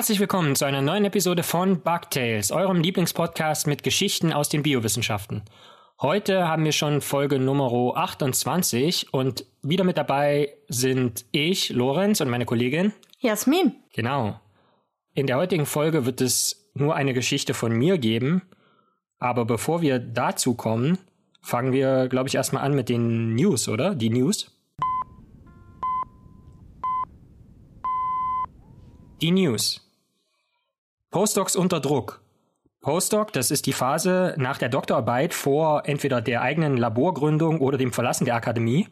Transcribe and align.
Herzlich 0.00 0.18
willkommen 0.18 0.56
zu 0.56 0.64
einer 0.64 0.80
neuen 0.80 1.04
Episode 1.04 1.42
von 1.42 1.82
Bugtails, 1.82 2.52
eurem 2.52 2.80
Lieblingspodcast 2.80 3.66
mit 3.66 3.82
Geschichten 3.82 4.32
aus 4.32 4.48
den 4.48 4.62
Biowissenschaften. 4.62 5.42
Heute 6.00 6.48
haben 6.48 6.64
wir 6.64 6.72
schon 6.72 7.02
Folge 7.02 7.38
Nummer 7.38 7.70
28 7.98 9.12
und 9.12 9.44
wieder 9.60 9.84
mit 9.84 9.98
dabei 9.98 10.54
sind 10.68 11.26
ich, 11.32 11.68
Lorenz 11.68 12.22
und 12.22 12.30
meine 12.30 12.46
Kollegin 12.46 12.94
Jasmin. 13.18 13.74
Genau. 13.92 14.40
In 15.12 15.26
der 15.26 15.36
heutigen 15.36 15.66
Folge 15.66 16.06
wird 16.06 16.22
es 16.22 16.70
nur 16.72 16.94
eine 16.96 17.12
Geschichte 17.12 17.52
von 17.52 17.70
mir 17.70 17.98
geben, 17.98 18.40
aber 19.18 19.44
bevor 19.44 19.82
wir 19.82 19.98
dazu 19.98 20.54
kommen, 20.54 20.96
fangen 21.42 21.74
wir, 21.74 22.08
glaube 22.08 22.30
ich, 22.30 22.36
erstmal 22.36 22.64
an 22.64 22.74
mit 22.74 22.88
den 22.88 23.34
News, 23.34 23.68
oder? 23.68 23.94
Die 23.94 24.08
News. 24.08 24.50
Die 29.20 29.30
News. 29.30 29.89
Postdocs 31.10 31.56
unter 31.56 31.80
Druck. 31.80 32.22
Postdoc, 32.82 33.32
das 33.32 33.50
ist 33.50 33.66
die 33.66 33.72
Phase 33.72 34.34
nach 34.38 34.58
der 34.58 34.68
Doktorarbeit 34.68 35.34
vor 35.34 35.82
entweder 35.86 36.20
der 36.20 36.40
eigenen 36.40 36.76
Laborgründung 36.76 37.60
oder 37.60 37.76
dem 37.76 37.92
Verlassen 37.92 38.26
der 38.26 38.36
Akademie. 38.36 38.86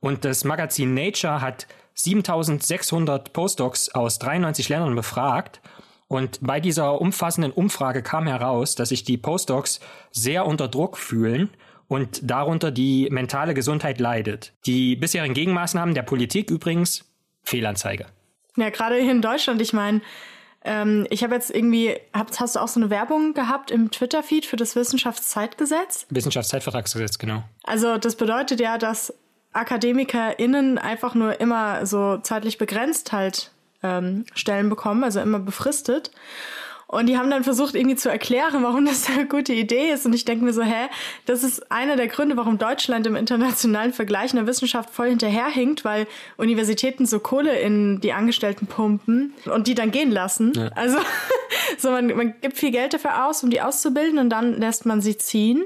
Und 0.00 0.24
das 0.24 0.44
Magazin 0.44 0.94
Nature 0.94 1.42
hat 1.42 1.66
7600 1.92 3.34
Postdocs 3.34 3.94
aus 3.94 4.18
93 4.18 4.70
Ländern 4.70 4.94
befragt. 4.94 5.60
Und 6.06 6.38
bei 6.40 6.58
dieser 6.58 7.02
umfassenden 7.02 7.52
Umfrage 7.52 8.02
kam 8.02 8.26
heraus, 8.26 8.74
dass 8.74 8.88
sich 8.88 9.04
die 9.04 9.18
Postdocs 9.18 9.80
sehr 10.10 10.46
unter 10.46 10.68
Druck 10.68 10.96
fühlen 10.96 11.50
und 11.86 12.20
darunter 12.22 12.70
die 12.70 13.08
mentale 13.10 13.52
Gesundheit 13.52 14.00
leidet. 14.00 14.54
Die 14.64 14.96
bisherigen 14.96 15.34
Gegenmaßnahmen 15.34 15.94
der 15.94 16.02
Politik 16.02 16.50
übrigens 16.50 17.04
Fehlanzeige. 17.42 18.06
Ja, 18.56 18.70
gerade 18.70 18.96
hier 18.96 19.12
in 19.12 19.20
Deutschland, 19.20 19.60
ich 19.60 19.74
meine, 19.74 20.00
ähm, 20.64 21.06
ich 21.10 21.22
habe 21.22 21.34
jetzt 21.34 21.50
irgendwie, 21.50 21.96
hab, 22.12 22.36
hast 22.38 22.56
du 22.56 22.60
auch 22.60 22.68
so 22.68 22.80
eine 22.80 22.90
Werbung 22.90 23.34
gehabt 23.34 23.70
im 23.70 23.90
Twitter-Feed 23.90 24.44
für 24.44 24.56
das 24.56 24.76
Wissenschaftszeitgesetz? 24.76 26.06
Wissenschaftszeitvertragsgesetz, 26.10 27.18
genau. 27.18 27.44
Also 27.64 27.96
das 27.96 28.16
bedeutet 28.16 28.60
ja, 28.60 28.78
dass 28.78 29.14
AkademikerInnen 29.52 30.78
einfach 30.78 31.14
nur 31.14 31.40
immer 31.40 31.86
so 31.86 32.18
zeitlich 32.18 32.58
begrenzt 32.58 33.12
halt 33.12 33.52
ähm, 33.82 34.24
Stellen 34.34 34.68
bekommen, 34.68 35.04
also 35.04 35.20
immer 35.20 35.38
befristet. 35.38 36.10
Und 36.90 37.04
die 37.06 37.18
haben 37.18 37.30
dann 37.30 37.44
versucht, 37.44 37.74
irgendwie 37.74 37.96
zu 37.96 38.08
erklären, 38.08 38.62
warum 38.62 38.86
das 38.86 39.10
eine 39.10 39.26
gute 39.26 39.52
Idee 39.52 39.90
ist. 39.90 40.06
Und 40.06 40.14
ich 40.14 40.24
denke 40.24 40.42
mir 40.42 40.54
so, 40.54 40.62
hä, 40.62 40.88
das 41.26 41.44
ist 41.44 41.70
einer 41.70 41.96
der 41.96 42.08
Gründe, 42.08 42.38
warum 42.38 42.56
Deutschland 42.56 43.06
im 43.06 43.14
internationalen 43.14 43.92
Vergleich 43.92 44.30
in 44.30 44.36
der 44.36 44.46
Wissenschaft 44.46 44.88
voll 44.88 45.10
hinterherhinkt, 45.10 45.84
weil 45.84 46.06
Universitäten 46.38 47.04
so 47.04 47.20
Kohle 47.20 47.58
in 47.60 48.00
die 48.00 48.14
Angestellten 48.14 48.66
pumpen 48.66 49.34
und 49.54 49.66
die 49.66 49.74
dann 49.74 49.90
gehen 49.90 50.10
lassen. 50.10 50.54
Ja. 50.56 50.68
Also 50.74 50.96
so 51.78 51.90
man, 51.90 52.06
man 52.06 52.34
gibt 52.40 52.56
viel 52.56 52.70
Geld 52.70 52.94
dafür 52.94 53.26
aus, 53.26 53.42
um 53.44 53.50
die 53.50 53.60
auszubilden 53.60 54.18
und 54.18 54.30
dann 54.30 54.58
lässt 54.58 54.86
man 54.86 55.02
sie 55.02 55.18
ziehen. 55.18 55.64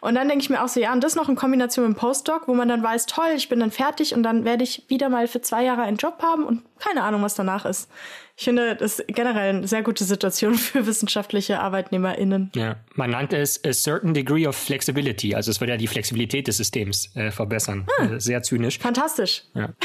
Und 0.00 0.16
dann 0.16 0.28
denke 0.28 0.42
ich 0.42 0.50
mir 0.50 0.64
auch 0.64 0.68
so, 0.68 0.80
ja, 0.80 0.92
und 0.92 1.04
das 1.04 1.14
noch 1.14 1.28
in 1.28 1.36
Kombination 1.36 1.86
mit 1.86 1.96
dem 1.96 2.00
Postdoc, 2.00 2.48
wo 2.48 2.54
man 2.54 2.68
dann 2.68 2.82
weiß, 2.82 3.06
toll, 3.06 3.34
ich 3.36 3.48
bin 3.48 3.60
dann 3.60 3.70
fertig 3.70 4.16
und 4.16 4.24
dann 4.24 4.44
werde 4.44 4.64
ich 4.64 4.82
wieder 4.88 5.10
mal 5.10 5.28
für 5.28 5.40
zwei 5.40 5.62
Jahre 5.62 5.82
einen 5.82 5.96
Job 5.96 6.20
haben 6.22 6.42
und 6.42 6.62
keine 6.78 7.02
Ahnung, 7.02 7.22
was 7.22 7.34
danach 7.34 7.64
ist. 7.64 7.90
Ich 8.36 8.44
finde, 8.44 8.76
das 8.76 8.98
ist 8.98 9.08
generell 9.08 9.56
eine 9.56 9.66
sehr 9.66 9.82
gute 9.82 10.04
Situation 10.04 10.54
für 10.54 10.86
wissenschaftliche 10.86 11.60
ArbeitnehmerInnen. 11.60 12.52
Ja, 12.54 12.76
man 12.94 13.10
nannte 13.10 13.38
es 13.38 13.64
a 13.64 13.72
certain 13.72 14.14
degree 14.14 14.46
of 14.46 14.56
flexibility. 14.56 15.34
Also 15.34 15.50
es 15.50 15.60
würde 15.60 15.72
ja 15.72 15.76
die 15.78 15.86
Flexibilität 15.86 16.48
des 16.48 16.58
Systems 16.58 17.14
äh, 17.16 17.30
verbessern. 17.30 17.86
Ah, 17.98 18.04
äh, 18.04 18.20
sehr 18.20 18.42
zynisch. 18.42 18.78
Fantastisch. 18.78 19.44
Ja. 19.54 19.72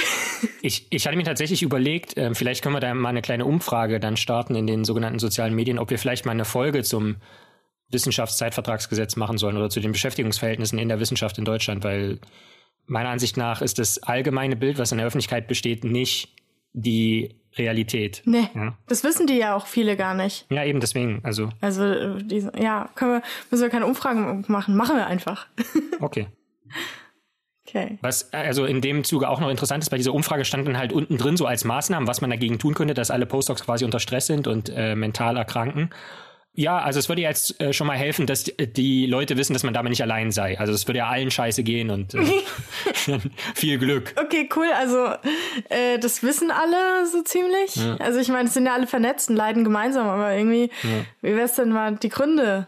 Ich, 0.63 0.87
ich 0.91 1.07
hatte 1.07 1.17
mir 1.17 1.23
tatsächlich 1.23 1.63
überlegt, 1.63 2.17
äh, 2.17 2.33
vielleicht 2.33 2.63
können 2.63 2.75
wir 2.75 2.79
da 2.79 2.93
mal 2.93 3.09
eine 3.09 3.21
kleine 3.21 3.45
Umfrage 3.45 3.99
dann 3.99 4.17
starten 4.17 4.55
in 4.55 4.67
den 4.67 4.85
sogenannten 4.85 5.19
sozialen 5.19 5.55
Medien, 5.55 5.79
ob 5.79 5.89
wir 5.89 5.99
vielleicht 5.99 6.25
mal 6.25 6.31
eine 6.31 6.45
Folge 6.45 6.83
zum 6.83 7.17
Wissenschaftszeitvertragsgesetz 7.91 9.15
machen 9.15 9.37
sollen 9.37 9.57
oder 9.57 9.69
zu 9.69 9.79
den 9.79 9.91
Beschäftigungsverhältnissen 9.91 10.79
in 10.79 10.89
der 10.89 10.99
Wissenschaft 10.99 11.37
in 11.37 11.45
Deutschland, 11.45 11.83
weil 11.83 12.19
meiner 12.87 13.09
Ansicht 13.09 13.37
nach 13.37 13.61
ist 13.61 13.79
das 13.79 14.01
allgemeine 14.03 14.55
Bild, 14.55 14.77
was 14.77 14.91
in 14.91 14.97
der 14.97 15.07
Öffentlichkeit 15.07 15.47
besteht, 15.47 15.83
nicht 15.83 16.35
die 16.73 17.35
Realität. 17.57 18.21
Nee, 18.25 18.49
ja. 18.55 18.77
das 18.87 19.03
wissen 19.03 19.27
die 19.27 19.37
ja 19.37 19.55
auch 19.55 19.67
viele 19.67 19.97
gar 19.97 20.13
nicht. 20.13 20.45
Ja, 20.49 20.63
eben 20.63 20.79
deswegen, 20.79 21.19
also. 21.23 21.49
Also, 21.59 21.83
äh, 21.83 22.23
diese, 22.23 22.51
ja, 22.57 22.89
können 22.95 23.11
wir, 23.11 23.21
müssen 23.49 23.63
wir 23.63 23.69
keine 23.69 23.85
Umfragen 23.85 24.45
machen, 24.47 24.75
machen 24.75 24.95
wir 24.95 25.07
einfach. 25.07 25.47
Okay. 25.99 26.27
Okay. 27.67 27.99
Was 28.01 28.33
also 28.33 28.65
in 28.65 28.81
dem 28.81 29.03
Zuge 29.03 29.29
auch 29.29 29.39
noch 29.39 29.49
interessant 29.49 29.83
ist, 29.83 29.89
bei 29.89 29.97
dieser 29.97 30.13
Umfrage 30.13 30.45
stand 30.45 30.67
dann 30.67 30.77
halt 30.77 30.91
unten 30.91 31.17
drin 31.17 31.37
so 31.37 31.45
als 31.45 31.63
Maßnahmen, 31.63 32.07
was 32.07 32.19
man 32.19 32.29
dagegen 32.29 32.59
tun 32.59 32.73
könnte, 32.73 32.93
dass 32.93 33.11
alle 33.11 33.25
Postdocs 33.25 33.63
quasi 33.63 33.85
unter 33.85 33.99
Stress 33.99 34.25
sind 34.25 34.47
und 34.47 34.69
äh, 34.75 34.95
mental 34.95 35.37
erkranken. 35.37 35.91
Ja, 36.53 36.79
also 36.79 36.99
es 36.99 37.07
würde 37.07 37.21
jetzt 37.21 37.61
äh, 37.61 37.71
schon 37.71 37.87
mal 37.87 37.97
helfen, 37.97 38.27
dass 38.27 38.43
die, 38.43 38.67
die, 38.67 39.05
Leute 39.05 39.37
wissen, 39.37 39.53
dass 39.53 39.63
man 39.63 39.73
damit 39.73 39.91
nicht 39.91 40.01
allein 40.01 40.31
sei. 40.31 40.59
Also 40.59 40.73
es 40.73 40.85
würde 40.85 40.97
ja 40.99 41.07
allen 41.07 41.31
scheiße 41.31 41.63
gehen 41.63 41.89
und 41.89 42.13
äh, 42.13 42.25
viel 43.55 43.77
Glück. 43.77 44.13
Okay, 44.17 44.49
cool. 44.55 44.67
Also 44.75 45.13
äh, 45.69 45.97
das 45.99 46.23
wissen 46.23 46.51
alle 46.51 47.07
so 47.07 47.21
ziemlich. 47.21 47.77
Ja. 47.77 47.95
Also 47.97 48.19
ich 48.19 48.27
meine, 48.27 48.49
es 48.49 48.53
sind 48.53 48.65
ja 48.65 48.73
alle 48.73 48.87
vernetzt 48.87 49.29
und 49.29 49.37
leiden 49.37 49.63
gemeinsam, 49.63 50.07
aber 50.07 50.33
irgendwie, 50.33 50.69
ja. 50.83 51.05
wie 51.21 51.37
wär's 51.37 51.55
denn 51.55 51.69
mal 51.69 51.95
die 51.95 52.09
Gründe? 52.09 52.67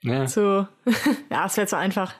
Ja. 0.00 0.26
So, 0.26 0.66
ja, 1.30 1.46
es 1.46 1.56
wäre 1.58 1.66
zu 1.66 1.76
einfach. 1.76 2.14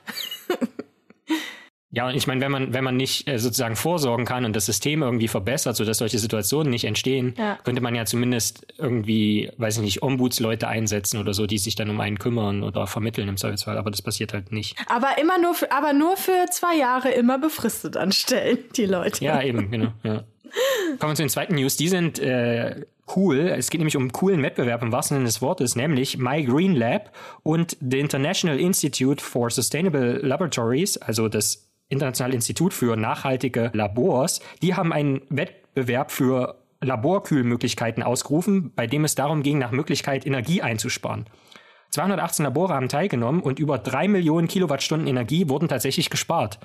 Ja, 1.97 2.05
und 2.07 2.13
ich 2.13 2.27
meine, 2.27 2.41
wenn 2.41 2.51
man, 2.51 2.73
wenn 2.75 2.83
man 2.83 2.95
nicht 2.95 3.27
äh, 3.27 3.39
sozusagen 3.39 3.75
vorsorgen 3.75 4.23
kann 4.23 4.45
und 4.45 4.55
das 4.55 4.67
System 4.67 5.01
irgendwie 5.01 5.27
verbessert, 5.27 5.75
sodass 5.75 5.97
solche 5.97 6.19
Situationen 6.19 6.69
nicht 6.69 6.83
entstehen, 6.83 7.33
ja. 7.39 7.57
könnte 7.63 7.81
man 7.81 7.95
ja 7.95 8.05
zumindest 8.05 8.67
irgendwie, 8.77 9.51
weiß 9.57 9.77
ich 9.77 9.81
nicht, 9.81 10.03
Ombudsleute 10.03 10.67
einsetzen 10.67 11.19
oder 11.19 11.33
so, 11.33 11.47
die 11.47 11.57
sich 11.57 11.73
dann 11.73 11.89
um 11.89 11.99
einen 11.99 12.19
kümmern 12.19 12.61
oder 12.61 12.85
vermitteln 12.85 13.27
im 13.27 13.35
Zweifelsfall, 13.35 13.79
aber 13.79 13.89
das 13.89 14.03
passiert 14.03 14.31
halt 14.31 14.51
nicht. 14.51 14.77
Aber 14.85 15.17
immer 15.19 15.39
nur 15.39 15.55
für, 15.55 15.71
aber 15.71 15.93
nur 15.93 16.17
für 16.17 16.45
zwei 16.51 16.77
Jahre 16.77 17.09
immer 17.09 17.39
befristet 17.39 17.97
anstellen, 17.97 18.59
die 18.75 18.85
Leute. 18.85 19.25
Ja, 19.25 19.41
eben, 19.41 19.71
genau. 19.71 19.91
Ja. 20.03 20.23
Kommen 20.99 21.13
wir 21.13 21.15
zu 21.15 21.23
den 21.23 21.29
zweiten 21.29 21.55
News. 21.55 21.77
Die 21.77 21.87
sind 21.87 22.19
äh, 22.19 22.85
cool. 23.15 23.39
Es 23.39 23.71
geht 23.71 23.79
nämlich 23.79 23.97
um 23.97 24.03
einen 24.03 24.11
coolen 24.11 24.43
Wettbewerb 24.43 24.83
im 24.83 24.91
wahrsten 24.91 25.15
Sinne 25.15 25.25
des 25.25 25.41
Wortes, 25.41 25.75
nämlich 25.75 26.19
My 26.19 26.43
Green 26.43 26.75
Lab 26.75 27.11
und 27.41 27.75
the 27.81 27.99
International 27.99 28.59
Institute 28.59 29.23
for 29.23 29.49
Sustainable 29.49 30.19
Laboratories, 30.21 30.97
also 30.97 31.27
das 31.27 31.66
Internationale 31.89 32.35
Institut 32.35 32.73
für 32.73 32.95
nachhaltige 32.95 33.71
Labors, 33.73 34.41
die 34.61 34.75
haben 34.75 34.91
einen 34.91 35.21
Wettbewerb 35.29 36.11
für 36.11 36.55
Laborkühlmöglichkeiten 36.81 38.03
ausgerufen, 38.03 38.73
bei 38.75 38.87
dem 38.87 39.05
es 39.05 39.15
darum 39.15 39.41
ging, 39.41 39.57
nach 39.57 39.71
Möglichkeit 39.71 40.25
Energie 40.25 40.61
einzusparen. 40.61 41.25
218 41.89 42.43
Labore 42.43 42.73
haben 42.73 42.89
teilgenommen 42.89 43.41
und 43.41 43.59
über 43.59 43.77
drei 43.77 44.07
Millionen 44.07 44.47
Kilowattstunden 44.47 45.07
Energie 45.07 45.49
wurden 45.49 45.69
tatsächlich 45.69 46.09
gespart. 46.09 46.59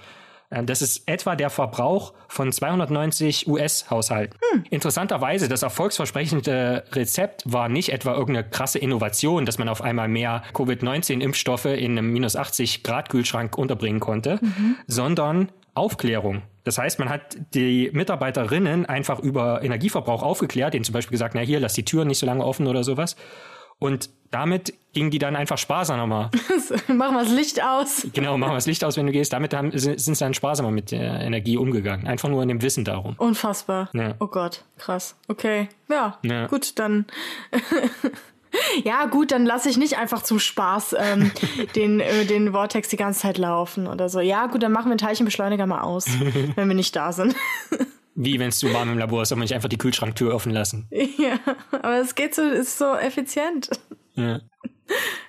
Äh, 0.53 0.65
das 0.65 0.83
ist 0.83 1.09
etwa 1.09 1.35
der 1.35 1.51
Verbrauch 1.51 2.13
von 2.29 2.53
290 2.53 3.49
US-Haushalten. 3.49 4.37
Hm. 4.53 4.65
Interessanterweise, 4.71 5.49
das 5.49 5.63
erfolgsversprechende 5.63 6.85
Rezept 6.93 7.43
war 7.45 7.69
nicht 7.69 7.91
etwa 7.91 8.13
irgendeine 8.13 8.49
krasse 8.49 8.79
Innovation, 8.79 9.47
dass 9.47 9.59
man 9.59 9.69
auf 9.69 9.83
einmal 9.83 10.09
mehr 10.09 10.43
Covid-19-Impfstoffe 10.55 11.65
in 11.67 11.93
einem 11.93 12.13
minus 12.13 12.37
80 12.37 12.83
Grad 12.83 13.09
Kühlschrank 13.09 13.57
unterbringen 13.59 14.01
konnte, 14.01 14.39
mhm. 14.41 14.77
sondern 14.87 15.49
Aufklärung. 15.75 16.43
Das 16.65 16.79
heißt, 16.79 16.99
man 16.99 17.09
hat 17.09 17.37
die 17.55 17.91
Mitarbeiterinnen 17.93 18.87
einfach 18.87 19.19
über 19.19 19.63
Energieverbrauch 19.63 20.23
aufgeklärt, 20.23 20.75
denen 20.75 20.85
zum 20.85 20.93
Beispiel 20.93 21.13
gesagt, 21.13 21.35
na 21.35 21.41
hier, 21.41 21.59
lass 21.59 21.73
die 21.73 21.85
Türen 21.85 22.09
nicht 22.09 22.19
so 22.19 22.27
lange 22.27 22.45
offen 22.45 22.67
oder 22.67 22.85
sowas. 22.85 23.17
Und 23.83 24.11
damit 24.31 24.75
gingen 24.93 25.11
die 25.11 25.19
dann 25.19 25.35
einfach 25.35 25.59
sparsamer. 25.59 26.31
machen 26.87 27.15
wir 27.15 27.25
das 27.25 27.33
Licht 27.33 27.63
aus. 27.63 28.07
Genau, 28.13 28.39
machen 28.39 28.53
wir 28.53 28.57
das 28.57 28.67
Licht 28.67 28.85
aus, 28.85 28.97
wenn 28.97 29.07
du 29.07 29.13
gehst. 29.13 29.33
Damit 29.33 29.53
haben, 29.55 29.77
sind 29.77 29.99
sie 29.99 30.15
dann 30.15 30.35
sparsamer 30.35 30.71
mit 30.71 30.93
der 30.93 31.21
Energie 31.21 31.57
umgegangen. 31.57 32.07
Einfach 32.07 32.29
nur 32.29 32.43
in 32.43 32.49
dem 32.49 32.63
Wissen 32.63 32.85
darum. 32.85 33.15
Unfassbar. 33.19 33.91
Ja. 33.93 34.15
Oh 34.21 34.29
Gott, 34.29 34.63
krass. 34.79 35.17
Okay. 35.27 35.69
Ja, 35.89 36.19
ja. 36.23 36.47
gut, 36.47 36.79
dann. 36.79 37.07
ja, 38.85 39.07
gut, 39.07 39.33
dann 39.33 39.47
lasse 39.47 39.69
ich 39.69 39.79
nicht 39.79 39.99
einfach 39.99 40.23
zum 40.23 40.39
Spaß 40.39 40.95
ähm, 41.01 41.33
den, 41.75 41.99
äh, 41.99 42.25
den 42.25 42.53
Vortex 42.53 42.89
die 42.89 42.97
ganze 42.97 43.21
Zeit 43.21 43.37
laufen 43.39 43.89
oder 43.89 44.09
so. 44.09 44.21
Ja, 44.21 44.47
gut, 44.47 44.63
dann 44.63 44.71
machen 44.71 44.91
wir 44.91 44.95
den 44.95 45.05
Teilchenbeschleuniger 45.05 45.67
mal 45.67 45.81
aus, 45.81 46.07
wenn 46.55 46.69
wir 46.69 46.77
nicht 46.77 46.95
da 46.95 47.13
sind. 47.13 47.35
Wie 48.15 48.39
wenn 48.39 48.49
es 48.49 48.59
zu 48.59 48.73
warm 48.73 48.91
im 48.91 48.99
Labor 48.99 49.23
ist, 49.23 49.31
soll 49.31 49.39
man 49.39 49.45
nicht 49.45 49.55
einfach 49.55 49.69
die 49.69 49.79
Kühlschranktür 49.79 50.35
offen 50.35 50.53
lassen. 50.53 50.89
Ja, 51.19 51.39
aber 51.71 52.01
es 52.01 52.15
geht 52.15 52.35
so, 52.35 52.43
ist 52.43 52.79
so 52.79 52.95
effizient. 52.95 53.71
Ja. 54.15 54.41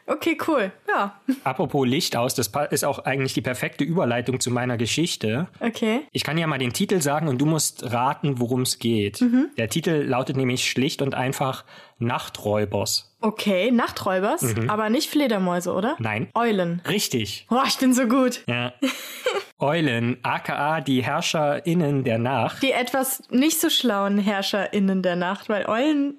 Okay, 0.06 0.38
cool. 0.48 0.72
Ja. 0.88 1.20
Apropos 1.44 1.88
Licht 1.88 2.18
aus, 2.18 2.36
das 2.36 2.52
ist 2.72 2.84
auch 2.84 3.00
eigentlich 3.00 3.34
die 3.34 3.42
perfekte 3.42 3.84
Überleitung 3.86 4.40
zu 4.40 4.52
meiner 4.52 4.78
Geschichte. 4.78 5.48
Okay. 5.62 6.02
Ich 6.12 6.24
kann 6.24 6.38
ja 6.38 6.46
mal 6.46 6.58
den 6.60 6.74
Titel 6.74 7.02
sagen 7.02 7.30
und 7.30 7.40
du 7.40 7.46
musst 7.46 7.92
raten, 7.92 8.40
worum 8.40 8.64
es 8.64 8.80
geht. 8.80 9.22
Mhm. 9.22 9.50
Der 9.58 9.70
Titel 9.70 10.04
lautet 10.06 10.36
nämlich 10.36 10.70
schlicht 10.70 11.02
und 11.02 11.16
einfach 11.16 11.64
Nachträubers. 12.00 13.16
Okay, 13.22 13.72
Nachträubers, 13.72 14.42
mhm. 14.42 14.70
aber 14.70 14.90
nicht 14.90 15.10
Fledermäuse, 15.10 15.72
oder? 15.72 15.96
Nein. 16.00 16.28
Eulen. 16.36 16.82
Richtig. 16.88 17.46
Boah, 17.50 17.64
ich 17.66 17.78
bin 17.78 17.94
so 17.94 18.06
gut. 18.08 18.44
Ja. 18.48 18.74
Eulen, 19.60 20.18
aka 20.24 20.82
die 20.82 21.04
HerrscherInnen 21.04 22.04
der 22.04 22.18
Nacht. 22.18 22.62
Die 22.62 22.72
etwas 22.72 23.24
nicht 23.30 23.62
so 23.62 23.70
schlauen 23.70 24.18
HerrscherInnen 24.18 25.02
der 25.02 25.16
Nacht, 25.16 25.48
weil 25.48 25.66
Eulen 25.70 26.18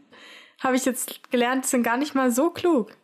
habe 0.63 0.77
ich 0.77 0.87
jetzt 0.87 1.31
gelernt, 1.31 1.67
sind 1.67 1.83
gar 1.83 1.99
nicht 1.99 2.15
mal 2.15 2.31
so 2.31 2.49
klug. 2.49 2.97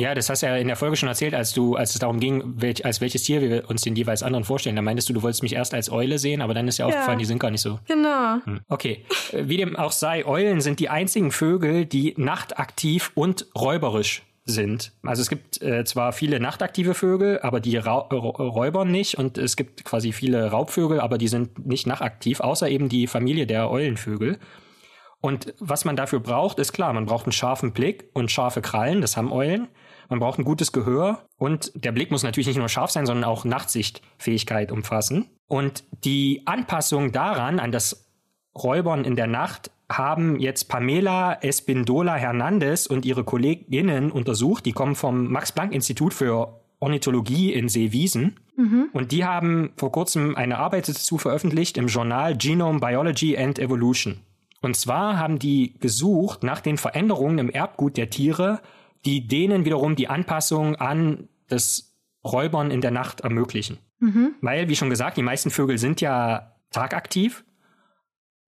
Ja, 0.00 0.14
das 0.14 0.30
hast 0.30 0.42
du 0.42 0.46
ja 0.46 0.56
in 0.56 0.66
der 0.66 0.76
Folge 0.76 0.96
schon 0.96 1.10
erzählt, 1.10 1.34
als 1.34 1.52
du, 1.52 1.76
als 1.76 1.92
es 1.92 1.98
darum 1.98 2.20
ging, 2.20 2.42
welch, 2.56 2.86
als 2.86 3.02
welches 3.02 3.24
Tier 3.24 3.42
wir 3.42 3.68
uns 3.68 3.82
den 3.82 3.94
jeweils 3.94 4.22
anderen 4.22 4.44
vorstellen. 4.44 4.76
Da 4.76 4.82
meintest 4.82 5.10
du, 5.10 5.12
du 5.12 5.22
wolltest 5.22 5.42
mich 5.42 5.52
erst 5.52 5.74
als 5.74 5.92
Eule 5.92 6.18
sehen, 6.18 6.40
aber 6.40 6.54
dann 6.54 6.66
ist 6.68 6.78
ja 6.78 6.86
aufgefallen, 6.86 7.18
die 7.18 7.26
sind 7.26 7.38
gar 7.38 7.50
nicht 7.50 7.60
so. 7.60 7.78
Genau. 7.86 8.38
Hm. 8.44 8.60
Okay. 8.68 9.04
Äh, 9.32 9.42
wie 9.48 9.58
dem 9.58 9.76
auch 9.76 9.92
sei, 9.92 10.24
Eulen 10.24 10.62
sind 10.62 10.80
die 10.80 10.88
einzigen 10.88 11.30
Vögel, 11.30 11.84
die 11.84 12.14
nachtaktiv 12.16 13.12
und 13.14 13.46
räuberisch 13.54 14.22
sind. 14.46 14.92
Also 15.02 15.20
es 15.20 15.28
gibt 15.28 15.60
äh, 15.60 15.84
zwar 15.84 16.14
viele 16.14 16.40
nachtaktive 16.40 16.94
Vögel, 16.94 17.38
aber 17.40 17.60
die 17.60 17.76
Ra 17.76 17.98
räubern 17.98 18.90
nicht 18.90 19.18
und 19.18 19.36
es 19.36 19.54
gibt 19.54 19.84
quasi 19.84 20.12
viele 20.12 20.50
Raubvögel, 20.50 21.00
aber 21.00 21.18
die 21.18 21.28
sind 21.28 21.66
nicht 21.66 21.86
nachtaktiv, 21.86 22.40
außer 22.40 22.70
eben 22.70 22.88
die 22.88 23.06
Familie 23.06 23.46
der 23.46 23.70
Eulenvögel. 23.70 24.38
Und 25.20 25.54
was 25.58 25.84
man 25.84 25.96
dafür 25.96 26.20
braucht, 26.20 26.58
ist 26.58 26.72
klar, 26.72 26.92
man 26.92 27.04
braucht 27.06 27.26
einen 27.26 27.32
scharfen 27.32 27.72
Blick 27.72 28.08
und 28.14 28.30
scharfe 28.30 28.62
Krallen, 28.62 29.00
das 29.02 29.16
haben 29.16 29.32
Eulen. 29.32 29.68
Man 30.08 30.18
braucht 30.18 30.38
ein 30.38 30.44
gutes 30.44 30.72
Gehör 30.72 31.26
und 31.36 31.72
der 31.74 31.92
Blick 31.92 32.10
muss 32.10 32.22
natürlich 32.22 32.48
nicht 32.48 32.58
nur 32.58 32.68
scharf 32.68 32.90
sein, 32.90 33.06
sondern 33.06 33.24
auch 33.24 33.44
Nachtsichtfähigkeit 33.44 34.72
umfassen. 34.72 35.30
Und 35.46 35.84
die 36.04 36.42
Anpassung 36.46 37.12
daran, 37.12 37.60
an 37.60 37.70
das 37.70 38.10
Räubern 38.56 39.04
in 39.04 39.14
der 39.14 39.26
Nacht, 39.26 39.70
haben 39.90 40.38
jetzt 40.38 40.68
Pamela 40.68 41.34
Espindola 41.42 42.14
Hernandez 42.14 42.86
und 42.86 43.04
ihre 43.04 43.24
Kolleginnen 43.24 44.10
untersucht. 44.10 44.64
Die 44.64 44.72
kommen 44.72 44.94
vom 44.94 45.30
Max-Planck-Institut 45.30 46.14
für 46.14 46.60
Ornithologie 46.78 47.52
in 47.52 47.68
Seewiesen. 47.68 48.40
Mhm. 48.56 48.88
Und 48.92 49.12
die 49.12 49.24
haben 49.24 49.72
vor 49.76 49.92
kurzem 49.92 50.36
eine 50.36 50.58
Arbeit 50.58 50.88
dazu 50.88 51.18
veröffentlicht 51.18 51.76
im 51.76 51.88
Journal 51.88 52.36
Genome 52.36 52.80
Biology 52.80 53.36
and 53.36 53.58
Evolution. 53.58 54.20
Und 54.60 54.76
zwar 54.76 55.18
haben 55.18 55.38
die 55.38 55.78
gesucht 55.78 56.42
nach 56.42 56.60
den 56.60 56.76
Veränderungen 56.76 57.38
im 57.38 57.50
Erbgut 57.50 57.96
der 57.96 58.10
Tiere, 58.10 58.60
die 59.04 59.26
denen 59.26 59.64
wiederum 59.64 59.96
die 59.96 60.08
Anpassung 60.08 60.76
an 60.76 61.28
das 61.48 61.96
Räubern 62.24 62.70
in 62.70 62.80
der 62.80 62.90
Nacht 62.90 63.20
ermöglichen. 63.20 63.78
Mhm. 63.98 64.34
Weil, 64.40 64.68
wie 64.68 64.76
schon 64.76 64.90
gesagt, 64.90 65.16
die 65.16 65.22
meisten 65.22 65.50
Vögel 65.50 65.78
sind 65.78 66.00
ja 66.00 66.54
tagaktiv 66.70 67.44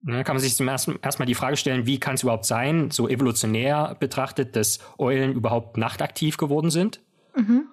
da 0.02 0.12
ne, 0.12 0.24
kann 0.24 0.34
man 0.34 0.42
sich 0.42 0.56
zum 0.56 0.68
ersten 0.68 0.98
erstmal 1.00 1.26
die 1.26 1.34
Frage 1.34 1.56
stellen, 1.56 1.86
wie 1.86 2.00
kann 2.00 2.14
es 2.14 2.22
überhaupt 2.22 2.44
sein, 2.44 2.90
so 2.90 3.08
evolutionär 3.08 3.96
betrachtet, 4.00 4.56
dass 4.56 4.80
Eulen 4.98 5.32
überhaupt 5.32 5.76
nachtaktiv 5.76 6.36
geworden 6.36 6.70
sind? 6.70 7.00
Mhm. 7.36 7.68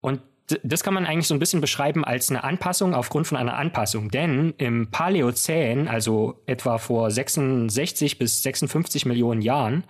Und 0.00 0.22
das 0.62 0.82
kann 0.82 0.94
man 0.94 1.06
eigentlich 1.06 1.26
so 1.26 1.34
ein 1.34 1.38
bisschen 1.38 1.60
beschreiben 1.60 2.04
als 2.04 2.30
eine 2.30 2.44
Anpassung 2.44 2.94
aufgrund 2.94 3.26
von 3.26 3.38
einer 3.38 3.56
Anpassung. 3.56 4.10
Denn 4.10 4.52
im 4.58 4.90
Paläozän, 4.90 5.88
also 5.88 6.42
etwa 6.46 6.78
vor 6.78 7.10
66 7.10 8.18
bis 8.18 8.42
56 8.42 9.06
Millionen 9.06 9.40
Jahren, 9.40 9.84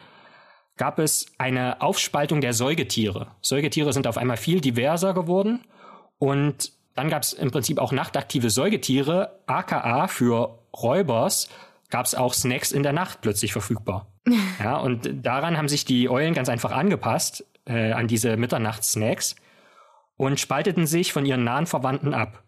gab 0.77 0.99
es 0.99 1.27
eine 1.39 1.81
Aufspaltung 1.83 2.41
der 2.41 2.53
Säugetiere. 2.53 3.29
Säugetiere 3.41 3.93
sind 3.93 4.07
auf 4.07 4.17
einmal 4.17 4.37
viel 4.37 4.61
diverser 4.61 5.15
geworden 5.15 5.65
und 6.19 6.73
dann 6.95 7.11
gab 7.11 7.23
es 7.23 7.33
im 7.33 7.51
Prinzip 7.51 7.79
auch 7.79 7.91
nachtaktive 7.91 8.51
Säugetiere, 8.51 9.41
aka 9.47 10.07
für 10.07 10.59
Räubers, 10.77 11.49
gab 11.91 12.07
es 12.07 12.15
auch 12.15 12.35
Snacks 12.35 12.71
in 12.71 12.83
der 12.85 12.93
Nacht 12.93 13.21
plötzlich 13.21 13.53
verfügbar. 13.53 14.07
ja, 14.63 14.77
und 14.77 15.09
daran 15.25 15.57
haben 15.57 15.69
sich 15.69 15.85
die 15.85 16.09
Eulen 16.09 16.35
ganz 16.35 16.49
einfach 16.49 16.73
angepasst, 16.73 17.45
äh, 17.67 17.93
an 17.93 18.07
diese 18.07 18.37
Mitternachtssnacks 18.37 19.37
und 20.17 20.41
spalteten 20.41 20.87
sich 20.87 21.13
von 21.13 21.27
ihren 21.27 21.45
nahen 21.45 21.67
Verwandten 21.67 22.15
ab. 22.15 22.43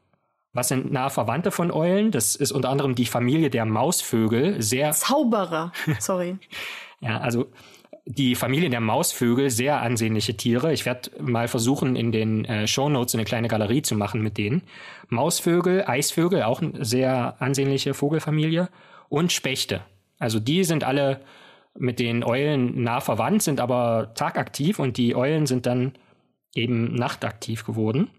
Was 0.52 0.68
sind 0.68 0.90
nahe 0.90 1.10
Verwandte 1.10 1.50
von 1.50 1.70
Eulen? 1.70 2.10
Das 2.10 2.34
ist 2.34 2.50
unter 2.52 2.70
anderem 2.70 2.94
die 2.94 3.04
Familie 3.04 3.50
der 3.50 3.66
Mausvögel, 3.66 4.62
sehr. 4.62 4.92
Zauberer, 4.92 5.72
sorry. 5.98 6.38
ja, 7.00 7.18
also 7.20 7.46
die 8.06 8.36
Familie 8.36 8.70
der 8.70 8.80
Mausvögel, 8.80 9.50
sehr 9.50 9.82
ansehnliche 9.82 10.36
Tiere. 10.36 10.72
Ich 10.72 10.86
werde 10.86 11.10
mal 11.20 11.48
versuchen, 11.48 11.96
in 11.96 12.12
den 12.12 12.44
äh, 12.44 12.66
Show 12.68 12.88
Notes 12.88 13.14
eine 13.14 13.24
kleine 13.24 13.48
Galerie 13.48 13.82
zu 13.82 13.96
machen 13.96 14.22
mit 14.22 14.38
denen. 14.38 14.62
Mausvögel, 15.08 15.84
Eisvögel, 15.86 16.44
auch 16.44 16.62
eine 16.62 16.84
sehr 16.84 17.36
ansehnliche 17.40 17.94
Vogelfamilie 17.94 18.68
und 19.08 19.32
Spechte. 19.32 19.82
Also 20.18 20.38
die 20.38 20.64
sind 20.64 20.84
alle 20.84 21.20
mit 21.76 21.98
den 21.98 22.24
Eulen 22.24 22.82
nah 22.82 23.00
verwandt, 23.00 23.42
sind 23.42 23.60
aber 23.60 24.12
tagaktiv 24.14 24.78
und 24.78 24.96
die 24.96 25.14
Eulen 25.14 25.46
sind 25.46 25.66
dann 25.66 25.92
eben 26.56 26.94
nachtaktiv 26.94 27.64
geworden. 27.64 28.10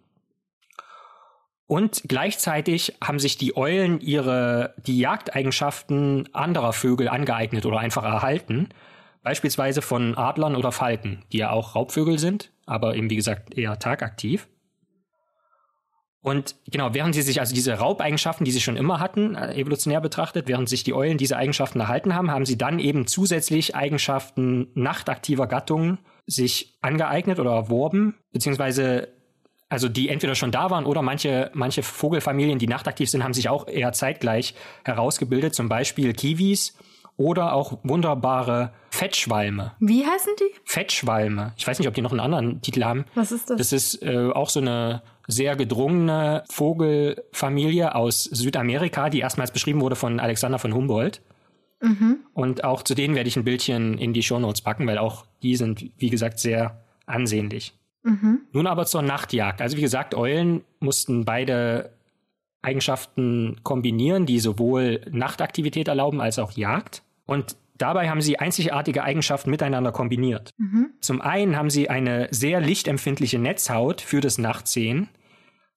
Und 1.68 2.04
gleichzeitig 2.08 2.96
haben 3.04 3.20
sich 3.20 3.38
die 3.38 3.58
Eulen 3.58 4.00
ihre, 4.00 4.74
die 4.78 5.00
Jagdeigenschaften 5.00 6.30
anderer 6.34 6.72
Vögel 6.72 7.10
angeeignet 7.10 7.66
oder 7.66 7.80
einfach 7.80 8.06
erhalten. 8.06 8.70
Beispielsweise 9.22 9.82
von 9.82 10.18
Adlern 10.18 10.56
oder 10.56 10.72
Falken, 10.72 11.26
die 11.34 11.40
ja 11.40 11.52
auch 11.52 11.76
Raubvögel 11.76 12.20
sind, 12.20 12.52
aber 12.66 12.96
eben 12.96 13.10
wie 13.10 13.18
gesagt 13.18 13.58
eher 13.58 13.78
tagaktiv. 13.80 14.48
Und 16.22 16.56
genau, 16.70 16.94
während 16.94 17.16
sie 17.16 17.22
sich 17.22 17.40
also 17.40 17.54
diese 17.54 17.74
Raubeigenschaften, 17.76 18.44
die 18.44 18.52
sie 18.52 18.62
schon 18.62 18.76
immer 18.76 19.00
hatten, 19.00 19.36
äh, 19.36 19.54
evolutionär 19.56 20.02
betrachtet, 20.02 20.48
während 20.48 20.68
sich 20.68 20.84
die 20.84 20.94
Eulen 20.94 21.18
diese 21.18 21.38
Eigenschaften 21.38 21.80
erhalten 21.80 22.16
haben, 22.16 22.32
haben 22.32 22.46
sie 22.46 22.58
dann 22.58 22.80
eben 22.80 23.08
zusätzlich 23.08 23.76
Eigenschaften 23.76 24.70
nachtaktiver 24.74 25.48
Gattungen 25.48 26.00
sich 26.28 26.78
angeeignet 26.82 27.40
oder 27.40 27.52
erworben, 27.52 28.16
beziehungsweise 28.32 29.10
also 29.70 29.90
die 29.90 30.10
entweder 30.10 30.36
schon 30.36 30.52
da 30.52 30.70
waren 30.70 30.86
oder 30.86 31.02
manche, 31.02 31.52
manche 31.54 31.84
Vogelfamilien, 31.84 32.60
die 32.60 32.68
nachtaktiv 32.68 33.10
sind, 33.10 33.24
haben 33.24 33.34
sich 33.34 33.50
auch 33.50 33.68
eher 33.68 33.92
zeitgleich 33.92 34.56
herausgebildet, 34.86 35.56
zum 35.56 35.68
Beispiel 35.68 36.14
Kiwis 36.14 36.78
oder 37.18 37.54
auch 37.54 37.80
wunderbare 37.84 38.72
Fettschwalme. 38.92 39.74
Wie 39.80 40.06
heißen 40.06 40.34
die? 40.40 40.56
Fettschwalme. 40.64 41.54
Ich 41.58 41.68
weiß 41.68 41.80
nicht, 41.80 41.88
ob 41.88 41.96
die 41.96 42.02
noch 42.02 42.12
einen 42.12 42.20
anderen 42.20 42.62
Titel 42.62 42.84
haben. 42.84 43.06
Was 43.16 43.32
ist 43.32 43.50
das? 43.50 43.58
Das 43.58 43.74
ist 43.74 44.04
äh, 44.04 44.30
auch 44.30 44.50
so 44.50 44.60
eine 44.60 45.02
sehr 45.28 45.56
gedrungene 45.56 46.44
Vogelfamilie 46.50 47.94
aus 47.96 48.24
Südamerika, 48.24 49.10
die 49.10 49.20
erstmals 49.20 49.52
beschrieben 49.52 49.82
wurde 49.82 49.96
von 49.96 50.20
Alexander 50.20 50.60
von 50.60 50.74
Humboldt. 50.74 51.22
Mhm. 51.82 52.20
Und 52.34 52.64
auch 52.64 52.84
zu 52.84 52.96
denen 52.96 53.16
werde 53.16 53.28
ich 53.28 53.38
ein 53.38 53.44
Bildchen 53.44 53.98
in 53.98 54.14
die 54.14 54.24
Shownotes 54.24 54.62
packen, 54.62 54.88
weil 54.88 54.98
auch 54.98 55.26
die 55.44 55.56
sind, 55.56 55.92
wie 55.98 56.10
gesagt, 56.10 56.40
sehr 56.40 56.84
ansehnlich. 57.06 57.74
Mhm. 58.04 58.42
Nun 58.52 58.68
aber 58.68 58.86
zur 58.86 59.02
Nachtjagd. 59.02 59.62
Also 59.62 59.78
wie 59.78 59.82
gesagt, 59.82 60.16
Eulen 60.16 60.64
mussten 60.80 61.26
beide 61.26 61.92
Eigenschaften 62.62 63.58
kombinieren, 63.64 64.26
die 64.26 64.40
sowohl 64.40 65.02
Nachtaktivität 65.12 65.88
erlauben 65.88 66.22
als 66.22 66.40
auch 66.40 66.52
Jagd. 66.52 67.04
Und 67.26 67.56
dabei 67.78 68.10
haben 68.10 68.22
sie 68.22 68.40
einzigartige 68.40 69.04
Eigenschaften 69.04 69.50
miteinander 69.50 69.92
kombiniert. 69.92 70.52
Mhm. 70.58 70.92
Zum 71.02 71.22
einen 71.22 71.56
haben 71.56 71.70
sie 71.70 71.90
eine 71.90 72.28
sehr 72.32 72.60
lichtempfindliche 72.60 73.40
Netzhaut 73.40 74.02
für 74.02 74.22
das 74.22 74.38
Nachtsehen, 74.38 75.10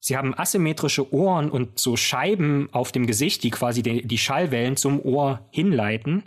Sie 0.03 0.17
haben 0.17 0.37
asymmetrische 0.37 1.13
Ohren 1.13 1.51
und 1.51 1.79
so 1.79 1.95
Scheiben 1.95 2.69
auf 2.71 2.91
dem 2.91 3.05
Gesicht, 3.05 3.43
die 3.43 3.51
quasi 3.51 3.83
die, 3.83 4.05
die 4.05 4.17
Schallwellen 4.17 4.75
zum 4.75 4.99
Ohr 4.99 5.47
hinleiten, 5.51 6.23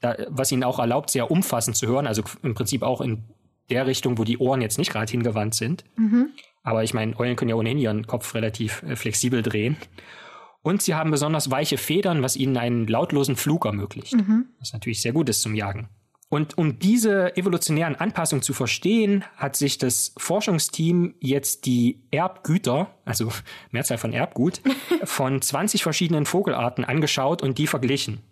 da, 0.00 0.16
was 0.28 0.50
ihnen 0.50 0.64
auch 0.64 0.80
erlaubt, 0.80 1.08
sehr 1.08 1.30
umfassend 1.30 1.76
zu 1.76 1.86
hören, 1.86 2.08
also 2.08 2.24
im 2.42 2.54
Prinzip 2.54 2.82
auch 2.82 3.00
in 3.00 3.22
der 3.70 3.86
Richtung, 3.86 4.18
wo 4.18 4.24
die 4.24 4.38
Ohren 4.38 4.60
jetzt 4.60 4.76
nicht 4.76 4.90
gerade 4.90 5.10
hingewandt 5.10 5.54
sind. 5.54 5.84
Mhm. 5.96 6.30
Aber 6.64 6.82
ich 6.82 6.94
meine, 6.94 7.18
Eulen 7.18 7.36
können 7.36 7.50
ja 7.50 7.54
ohnehin 7.54 7.78
ihren 7.78 8.08
Kopf 8.08 8.34
relativ 8.34 8.82
äh, 8.82 8.96
flexibel 8.96 9.40
drehen. 9.40 9.76
Und 10.62 10.82
sie 10.82 10.94
haben 10.94 11.12
besonders 11.12 11.50
weiche 11.50 11.78
Federn, 11.78 12.22
was 12.22 12.36
ihnen 12.36 12.56
einen 12.56 12.88
lautlosen 12.88 13.36
Flug 13.36 13.66
ermöglicht. 13.66 14.14
Mhm. 14.14 14.46
Was 14.58 14.72
natürlich 14.72 15.00
sehr 15.00 15.12
gut 15.12 15.28
ist 15.28 15.42
zum 15.42 15.54
Jagen. 15.54 15.88
Und 16.32 16.56
um 16.56 16.78
diese 16.78 17.36
evolutionären 17.36 17.94
Anpassungen 17.94 18.40
zu 18.40 18.54
verstehen, 18.54 19.22
hat 19.36 19.54
sich 19.54 19.76
das 19.76 20.14
Forschungsteam 20.16 21.14
jetzt 21.20 21.66
die 21.66 22.00
Erbgüter, 22.10 22.88
also 23.04 23.28
Mehrzahl 23.70 23.98
von 23.98 24.14
Erbgut, 24.14 24.62
von 25.04 25.42
20 25.42 25.82
verschiedenen 25.82 26.24
Vogelarten 26.24 26.86
angeschaut 26.86 27.42
und 27.42 27.58
die 27.58 27.66
verglichen. 27.66 28.22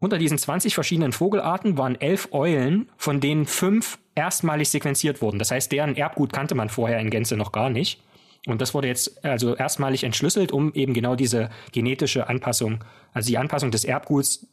Unter 0.00 0.18
diesen 0.18 0.36
20 0.36 0.74
verschiedenen 0.74 1.12
Vogelarten 1.12 1.78
waren 1.78 1.94
elf 2.00 2.30
Eulen, 2.32 2.90
von 2.96 3.20
denen 3.20 3.46
fünf 3.46 4.00
erstmalig 4.16 4.68
sequenziert 4.70 5.22
wurden. 5.22 5.38
Das 5.38 5.52
heißt, 5.52 5.70
deren 5.70 5.94
Erbgut 5.94 6.32
kannte 6.32 6.56
man 6.56 6.70
vorher 6.70 6.98
in 6.98 7.08
Gänze 7.08 7.36
noch 7.36 7.52
gar 7.52 7.70
nicht. 7.70 8.02
Und 8.48 8.60
das 8.60 8.74
wurde 8.74 8.88
jetzt 8.88 9.24
also 9.24 9.54
erstmalig 9.54 10.02
entschlüsselt, 10.02 10.50
um 10.50 10.74
eben 10.74 10.92
genau 10.92 11.14
diese 11.14 11.50
genetische 11.70 12.28
Anpassung, 12.28 12.82
also 13.12 13.28
die 13.28 13.38
Anpassung 13.38 13.70
des 13.70 13.84
Erbguts 13.84 14.48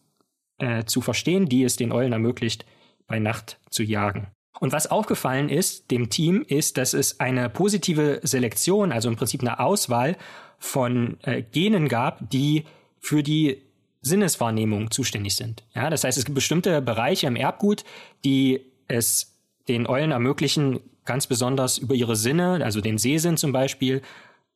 äh, 0.60 0.86
zu 0.86 1.01
verstehen, 1.01 1.48
die 1.48 1.63
es 1.63 1.77
den 1.77 1.92
Eulen 1.92 2.13
ermöglicht, 2.13 2.63
bei 3.08 3.20
Nacht 3.20 3.60
zu 3.70 3.84
jagen. 3.84 4.28
Und 4.60 4.72
was 4.72 4.88
aufgefallen 4.88 5.50
ist 5.50 5.92
dem 5.92 6.10
Team, 6.10 6.44
ist, 6.48 6.78
dass 6.78 6.94
es 6.94 7.20
eine 7.20 7.50
positive 7.50 8.22
Selektion, 8.24 8.92
also 8.92 9.10
im 9.10 9.16
Prinzip 9.16 9.42
eine 9.42 9.60
Auswahl 9.60 10.16
von 10.60 11.18
äh, 11.24 11.42
Genen 11.42 11.90
gab, 11.90 12.30
die 12.30 12.64
für 13.00 13.22
die 13.22 13.62
Sinneswahrnehmung 14.02 14.92
zuständig 14.92 15.36
sind. 15.36 15.64
Ja, 15.74 15.90
das 15.90 16.04
heißt, 16.04 16.18
es 16.18 16.26
gibt 16.26 16.36
bestimmte 16.36 16.82
Bereiche 16.82 17.28
im 17.28 17.36
Erbgut, 17.36 17.84
die 18.24 18.62
es 18.88 19.36
den 19.68 19.88
Eulen 19.88 20.12
ermöglichen, 20.12 20.80
ganz 21.06 21.28
besonders 21.28 21.78
über 21.78 21.96
ihre 21.96 22.16
Sinne, 22.16 22.64
also 22.64 22.82
den 22.82 22.98
Sehsinn 22.98 23.38
zum 23.38 23.52
Beispiel, 23.52 24.02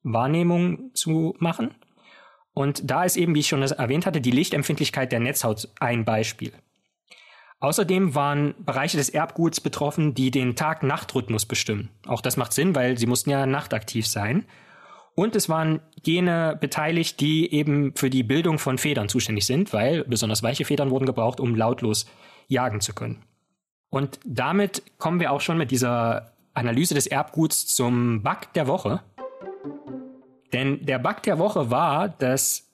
Wahrnehmung 0.04 0.92
zu 0.94 1.36
machen. 1.40 1.76
Und 2.54 2.90
da 2.90 3.04
ist 3.04 3.18
eben, 3.18 3.36
wie 3.36 3.40
ich 3.40 3.48
schon 3.48 3.62
erwähnt 3.62 4.06
hatte, 4.06 4.22
die 4.22 4.32
Lichtempfindlichkeit 4.32 5.12
der 5.12 5.20
Netzhaut 5.20 5.70
ein 5.80 6.06
Beispiel. 6.06 6.54
Außerdem 7.62 8.16
waren 8.16 8.56
Bereiche 8.60 8.98
des 8.98 9.10
Erbguts 9.10 9.60
betroffen, 9.60 10.14
die 10.14 10.32
den 10.32 10.56
Tag-Nacht-Rhythmus 10.56 11.46
bestimmen. 11.46 11.90
Auch 12.08 12.22
das 12.22 12.38
macht 12.38 12.54
Sinn, 12.54 12.74
weil 12.74 12.98
sie 12.98 13.06
mussten 13.06 13.30
ja 13.30 13.46
nachtaktiv 13.46 14.08
sein. 14.08 14.46
Und 15.14 15.36
es 15.36 15.50
waren 15.50 15.82
Gene 16.02 16.58
beteiligt, 16.60 17.20
die 17.20 17.54
eben 17.54 17.94
für 17.96 18.10
die 18.10 18.24
Bildung 18.24 18.58
von 18.60 18.78
Federn 18.78 19.10
zuständig 19.10 19.46
sind, 19.46 19.74
weil 19.74 20.06
besonders 20.06 20.42
weiche 20.42 20.64
Federn 20.64 20.92
wurden 20.92 21.06
gebraucht, 21.06 21.42
um 21.42 21.56
lautlos 21.56 22.06
jagen 22.48 22.80
zu 22.80 22.94
können. 22.94 23.24
Und 23.90 24.20
damit 24.24 24.84
kommen 24.98 25.20
wir 25.20 25.34
auch 25.34 25.42
schon 25.42 25.58
mit 25.58 25.72
dieser 25.72 26.32
Analyse 26.54 26.94
des 26.94 27.08
Erbguts 27.08 27.68
zum 27.68 28.24
Bug 28.24 28.54
der 28.56 28.68
Woche. 28.68 29.02
Denn 30.54 30.86
der 30.86 31.00
Bug 31.00 31.24
der 31.24 31.38
Woche 31.38 31.70
war, 31.70 32.08
dass 32.08 32.70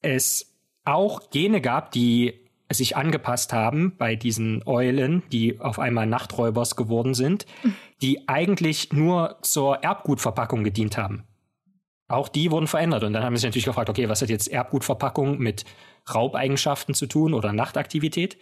es 0.00 0.56
auch 0.84 1.28
Gene 1.30 1.60
gab, 1.60 1.90
die 1.92 2.49
sich 2.70 2.96
angepasst 2.96 3.52
haben 3.52 3.96
bei 3.96 4.16
diesen 4.16 4.62
Eulen, 4.66 5.22
die 5.32 5.60
auf 5.60 5.78
einmal 5.78 6.06
Nachträubers 6.06 6.76
geworden 6.76 7.14
sind, 7.14 7.46
die 8.02 8.28
eigentlich 8.28 8.92
nur 8.92 9.38
zur 9.42 9.82
Erbgutverpackung 9.82 10.64
gedient 10.64 10.96
haben. 10.96 11.24
Auch 12.08 12.28
die 12.28 12.50
wurden 12.50 12.66
verändert. 12.66 13.04
Und 13.04 13.12
dann 13.12 13.22
haben 13.22 13.36
sie 13.36 13.40
sich 13.40 13.48
natürlich 13.48 13.64
gefragt, 13.66 13.88
okay, 13.88 14.08
was 14.08 14.20
hat 14.20 14.30
jetzt 14.30 14.48
Erbgutverpackung 14.48 15.38
mit 15.38 15.64
Raubeigenschaften 16.12 16.94
zu 16.94 17.06
tun 17.06 17.34
oder 17.34 17.52
Nachtaktivität? 17.52 18.36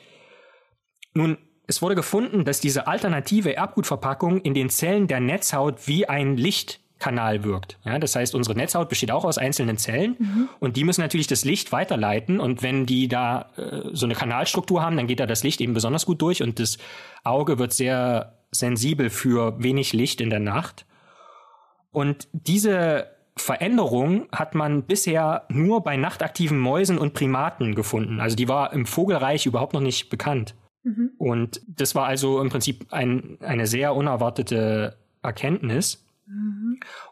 Nun, 1.14 1.36
es 1.66 1.82
wurde 1.82 1.94
gefunden, 1.94 2.44
dass 2.46 2.60
diese 2.60 2.86
alternative 2.86 3.54
Erbgutverpackung 3.54 4.40
in 4.40 4.54
den 4.54 4.70
Zellen 4.70 5.06
der 5.06 5.20
Netzhaut 5.20 5.86
wie 5.86 6.08
ein 6.08 6.38
Licht 6.38 6.80
Kanal 6.98 7.44
wirkt. 7.44 7.78
Ja, 7.84 7.98
das 7.98 8.16
heißt, 8.16 8.34
unsere 8.34 8.56
Netzhaut 8.56 8.88
besteht 8.88 9.10
auch 9.10 9.24
aus 9.24 9.38
einzelnen 9.38 9.78
Zellen 9.78 10.16
mhm. 10.18 10.48
und 10.58 10.76
die 10.76 10.84
müssen 10.84 11.00
natürlich 11.00 11.26
das 11.26 11.44
Licht 11.44 11.70
weiterleiten 11.72 12.40
und 12.40 12.62
wenn 12.62 12.86
die 12.86 13.08
da 13.08 13.50
äh, 13.56 13.90
so 13.92 14.06
eine 14.06 14.14
Kanalstruktur 14.14 14.82
haben, 14.82 14.96
dann 14.96 15.06
geht 15.06 15.20
da 15.20 15.26
das 15.26 15.44
Licht 15.44 15.60
eben 15.60 15.74
besonders 15.74 16.06
gut 16.06 16.20
durch 16.22 16.42
und 16.42 16.58
das 16.58 16.78
Auge 17.24 17.58
wird 17.58 17.72
sehr 17.72 18.34
sensibel 18.50 19.10
für 19.10 19.62
wenig 19.62 19.92
Licht 19.92 20.20
in 20.20 20.30
der 20.30 20.40
Nacht. 20.40 20.86
Und 21.90 22.28
diese 22.32 23.08
Veränderung 23.36 24.26
hat 24.32 24.54
man 24.54 24.82
bisher 24.82 25.44
nur 25.48 25.82
bei 25.82 25.96
nachtaktiven 25.96 26.58
Mäusen 26.58 26.98
und 26.98 27.14
Primaten 27.14 27.74
gefunden. 27.74 28.20
Also 28.20 28.36
die 28.36 28.48
war 28.48 28.72
im 28.72 28.86
Vogelreich 28.86 29.46
überhaupt 29.46 29.72
noch 29.72 29.80
nicht 29.80 30.10
bekannt. 30.10 30.54
Mhm. 30.82 31.10
Und 31.18 31.60
das 31.66 31.94
war 31.94 32.06
also 32.06 32.40
im 32.40 32.50
Prinzip 32.50 32.92
ein, 32.92 33.38
eine 33.40 33.66
sehr 33.66 33.94
unerwartete 33.94 34.96
Erkenntnis. 35.22 36.04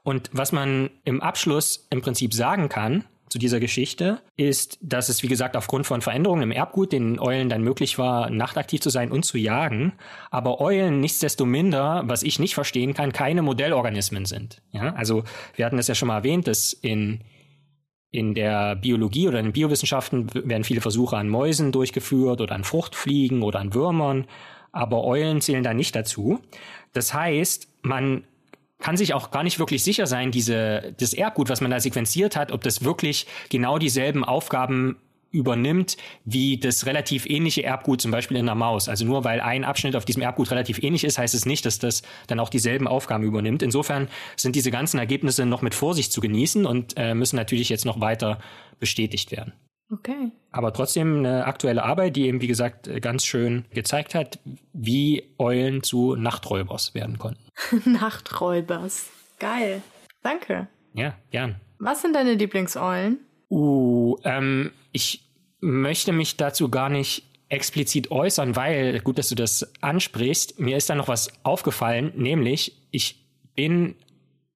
Und 0.03 0.31
was 0.33 0.53
man 0.53 0.91
im 1.05 1.21
Abschluss 1.21 1.87
im 1.91 2.03
Prinzip 2.03 2.35
sagen 2.35 2.69
kann 2.69 3.05
zu 3.29 3.39
dieser 3.39 3.59
Geschichte, 3.59 4.21
ist, 4.37 4.79
dass 4.81 5.09
es, 5.09 5.23
wie 5.23 5.29
gesagt, 5.29 5.57
aufgrund 5.57 5.87
von 5.87 6.01
Veränderungen 6.01 6.45
im 6.45 6.53
Erbgut 6.53 6.93
den 6.93 7.19
Eulen 7.19 7.49
dann 7.49 7.63
möglich 7.63 7.99
war, 7.99 8.31
nachtaktiv 8.31 8.81
zu 8.81 8.91
sein 8.91 9.11
und 9.11 9.25
zu 9.25 9.37
jagen. 9.37 9.95
Aber 10.31 10.61
Eulen 10.61 11.01
nichtsdestominder, 11.01 12.05
was 12.07 12.23
ich 12.23 12.39
nicht 12.39 12.55
verstehen 12.55 12.95
kann, 12.95 13.13
keine 13.13 13.43
Modellorganismen 13.43 14.27
sind. 14.27 14.63
Ja, 14.71 14.95
also 14.95 15.25
wir 15.55 15.67
hatten 15.67 15.77
das 15.77 15.89
ja 15.89 15.95
schon 15.95 16.09
mal 16.09 16.19
erwähnt, 16.19 16.47
dass 16.47 16.73
in 16.73 17.25
in 18.13 18.35
der 18.35 18.77
Biologie 18.77 19.29
oder 19.29 19.41
in 19.41 19.47
den 19.47 19.53
Biowissenschaften 19.53 20.33
werden 20.33 20.65
viele 20.65 20.81
Versuche 20.81 21.17
an 21.17 21.29
Mäusen 21.29 21.71
durchgeführt 21.71 22.41
oder 22.41 22.55
an 22.55 22.65
Fruchtfliegen 22.65 23.43
oder 23.43 23.59
an 23.59 23.75
Würmern, 23.75 24.27
aber 24.73 25.05
Eulen 25.05 25.41
zählen 25.41 25.63
da 25.63 25.75
nicht 25.75 25.95
dazu. 25.95 26.41
Das 26.93 27.13
heißt, 27.13 27.69
man 27.83 28.25
kann 28.79 28.97
sich 28.97 29.15
auch 29.15 29.31
gar 29.31 29.43
nicht 29.43 29.59
wirklich 29.59 29.83
sicher 29.83 30.07
sein, 30.07 30.31
diese, 30.31 30.95
das 30.99 31.13
Erbgut, 31.13 31.49
was 31.49 31.61
man 31.61 31.71
da 31.71 31.81
sequenziert 31.81 32.37
hat, 32.37 32.53
ob 32.53 32.63
das 32.63 32.85
wirklich 32.85 33.27
genau 33.49 33.79
dieselben 33.79 34.25
Aufgaben 34.25 34.97
übernimmt 35.31 35.97
wie 36.25 36.59
das 36.59 36.87
relativ 36.87 37.27
ähnliche 37.27 37.63
Erbgut 37.63 38.01
zum 38.01 38.11
Beispiel 38.11 38.37
in 38.37 38.47
der 38.47 38.55
Maus. 38.55 38.89
Also 38.89 39.05
nur 39.05 39.25
weil 39.25 39.41
ein 39.41 39.65
Abschnitt 39.65 39.97
auf 39.97 40.05
diesem 40.05 40.23
Erbgut 40.23 40.51
relativ 40.51 40.83
ähnlich 40.83 41.05
ist, 41.05 41.19
heißt 41.19 41.35
es 41.35 41.47
nicht, 41.47 41.67
dass 41.67 41.79
das 41.79 42.03
dann 42.27 42.41
auch 42.41 42.49
dieselben 42.49 42.89
Aufgaben 42.89 43.25
übernimmt. 43.25 43.63
Insofern 43.63 44.09
sind 44.37 44.57
diese 44.57 44.71
ganzen 44.71 44.99
Ergebnisse 44.99 45.45
noch 45.47 45.63
mit 45.63 45.75
Vorsicht 45.75 46.13
zu 46.13 46.21
genießen 46.21 46.65
und 46.65 46.95
äh, 46.97 47.15
müssen 47.15 47.37
natürlich 47.37 47.69
jetzt 47.69 47.85
noch 47.85 48.01
weiter 48.01 48.39
bestätigt 48.79 49.31
werden. 49.31 49.53
Okay. 49.91 50.33
Aber 50.51 50.73
trotzdem 50.73 51.19
eine 51.19 51.45
aktuelle 51.47 51.85
Arbeit, 51.85 52.17
die 52.17 52.27
eben, 52.27 52.41
wie 52.41 52.49
gesagt, 52.49 52.91
ganz 53.01 53.25
schön 53.25 53.65
gezeigt 53.71 54.15
hat, 54.15 54.39
wie 54.73 55.33
Eulen 55.39 55.83
zu 55.83 56.17
Nachträubers 56.17 56.95
werden 56.95 57.19
konnten. 57.19 57.45
Nachträubers. 57.91 59.11
Geil. 59.39 59.83
Danke. 60.23 60.67
Ja, 60.95 61.15
gern. 61.31 61.61
Was 61.79 62.03
sind 62.03 62.17
deine 62.17 62.35
Lieblingseulen? 62.35 63.21
Uh, 63.49 64.17
ähm, 64.25 64.73
ich 64.93 65.29
möchte 65.61 66.13
mich 66.13 66.37
dazu 66.37 66.69
gar 66.69 66.89
nicht 66.89 67.25
explizit 67.49 68.11
äußern, 68.11 68.57
weil, 68.57 68.99
gut, 69.01 69.19
dass 69.19 69.29
du 69.29 69.35
das 69.37 69.73
ansprichst, 69.81 70.59
mir 70.59 70.77
ist 70.77 70.91
da 70.91 70.97
noch 70.97 71.07
was 71.07 71.31
aufgefallen, 71.45 72.13
nämlich 72.17 72.77
ich 72.91 73.25
bin 73.55 73.95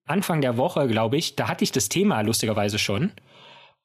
Anfang 0.06 0.40
der 0.40 0.56
Woche, 0.56 0.88
glaube 0.88 1.16
ich, 1.16 1.36
da 1.36 1.46
hatte 1.48 1.62
ich 1.62 1.70
das 1.70 1.88
Thema 1.88 2.20
lustigerweise 2.22 2.78
schon 2.78 3.12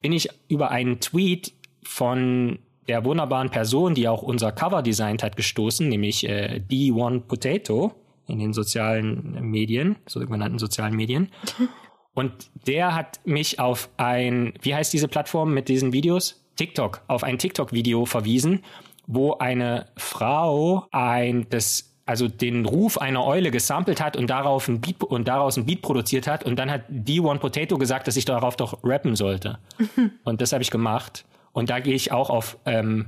bin 0.06 0.12
ich 0.12 0.28
über 0.46 0.70
einen 0.70 1.00
Tweet 1.00 1.52
von 1.82 2.60
der 2.86 3.04
wunderbaren 3.04 3.50
Person, 3.50 3.96
die 3.96 4.06
auch 4.06 4.22
unser 4.22 4.52
Cover 4.52 4.80
designt 4.80 5.24
hat, 5.24 5.34
gestoßen, 5.34 5.88
nämlich 5.88 6.28
äh, 6.28 6.62
D1 6.70 7.22
Potato 7.22 7.92
in 8.28 8.38
den 8.38 8.52
sozialen 8.52 9.50
Medien, 9.50 9.96
sogenannten 10.06 10.60
sozialen 10.60 10.94
Medien. 10.94 11.32
Und 12.14 12.32
der 12.68 12.94
hat 12.94 13.18
mich 13.24 13.58
auf 13.58 13.90
ein, 13.96 14.54
wie 14.62 14.76
heißt 14.76 14.92
diese 14.92 15.08
Plattform 15.08 15.52
mit 15.52 15.68
diesen 15.68 15.92
Videos? 15.92 16.40
TikTok, 16.54 17.02
auf 17.08 17.24
ein 17.24 17.36
TikTok-Video 17.36 18.06
verwiesen, 18.06 18.62
wo 19.08 19.32
eine 19.32 19.86
Frau 19.96 20.86
ein, 20.92 21.48
das 21.50 21.95
also 22.06 22.28
den 22.28 22.64
Ruf 22.64 22.98
einer 22.98 23.24
Eule 23.24 23.50
gesampelt 23.50 24.00
hat 24.00 24.16
und 24.16 24.30
darauf 24.30 24.68
ein 24.68 24.80
Beat 24.80 25.02
und 25.02 25.26
daraus 25.26 25.56
ein 25.56 25.66
Beat 25.66 25.82
produziert 25.82 26.26
hat 26.28 26.44
und 26.44 26.56
dann 26.56 26.70
hat 26.70 26.88
D1 26.88 27.38
Potato 27.38 27.76
gesagt, 27.76 28.06
dass 28.06 28.16
ich 28.16 28.24
darauf 28.24 28.56
doch 28.56 28.78
rappen 28.84 29.16
sollte. 29.16 29.58
und 30.24 30.40
das 30.40 30.52
habe 30.52 30.62
ich 30.62 30.70
gemacht. 30.70 31.24
Und 31.52 31.68
da 31.68 31.80
gehe 31.80 31.94
ich 31.94 32.12
auch 32.12 32.30
auf 32.30 32.58
ähm, 32.64 33.06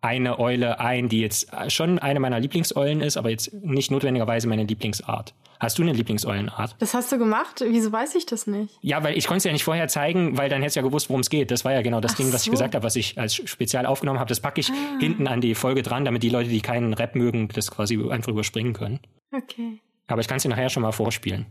eine 0.00 0.38
Eule 0.38 0.78
ein, 0.80 1.08
die 1.08 1.20
jetzt 1.20 1.50
schon 1.68 1.98
eine 1.98 2.20
meiner 2.20 2.38
Lieblingseulen 2.38 3.00
ist, 3.00 3.16
aber 3.16 3.30
jetzt 3.30 3.52
nicht 3.52 3.90
notwendigerweise 3.90 4.48
meine 4.48 4.64
Lieblingsart. 4.64 5.34
Hast 5.60 5.76
du 5.78 5.82
eine 5.82 5.92
Lieblingseulenart? 5.92 6.76
Das 6.78 6.94
hast 6.94 7.10
du 7.10 7.18
gemacht? 7.18 7.64
Wieso 7.66 7.90
weiß 7.90 8.14
ich 8.14 8.26
das 8.26 8.46
nicht? 8.46 8.78
Ja, 8.80 9.02
weil 9.02 9.18
ich 9.18 9.26
konnte 9.26 9.38
es 9.38 9.44
ja 9.44 9.52
nicht 9.52 9.64
vorher 9.64 9.88
zeigen, 9.88 10.38
weil 10.38 10.48
dann 10.48 10.60
hättest 10.60 10.76
du 10.76 10.80
ja 10.80 10.86
gewusst, 10.86 11.08
worum 11.08 11.20
es 11.20 11.30
geht. 11.30 11.50
Das 11.50 11.64
war 11.64 11.72
ja 11.72 11.82
genau 11.82 12.00
das 12.00 12.12
Ach 12.12 12.16
Ding, 12.16 12.32
was 12.32 12.44
so. 12.44 12.48
ich 12.48 12.52
gesagt 12.52 12.76
habe, 12.76 12.84
was 12.84 12.94
ich 12.94 13.18
als 13.18 13.34
Spezial 13.34 13.84
aufgenommen 13.84 14.20
habe. 14.20 14.28
Das 14.28 14.38
packe 14.38 14.60
ich 14.60 14.70
ah. 14.70 14.98
hinten 15.00 15.26
an 15.26 15.40
die 15.40 15.56
Folge 15.56 15.82
dran, 15.82 16.04
damit 16.04 16.22
die 16.22 16.28
Leute, 16.28 16.48
die 16.48 16.60
keinen 16.60 16.94
Rap 16.94 17.16
mögen, 17.16 17.48
das 17.48 17.72
quasi 17.72 18.00
einfach 18.08 18.30
überspringen 18.30 18.72
können. 18.72 19.00
Okay. 19.32 19.80
Aber 20.06 20.20
ich 20.20 20.28
kann 20.28 20.36
es 20.36 20.44
dir 20.44 20.48
nachher 20.48 20.68
schon 20.68 20.84
mal 20.84 20.92
vorspielen. 20.92 21.46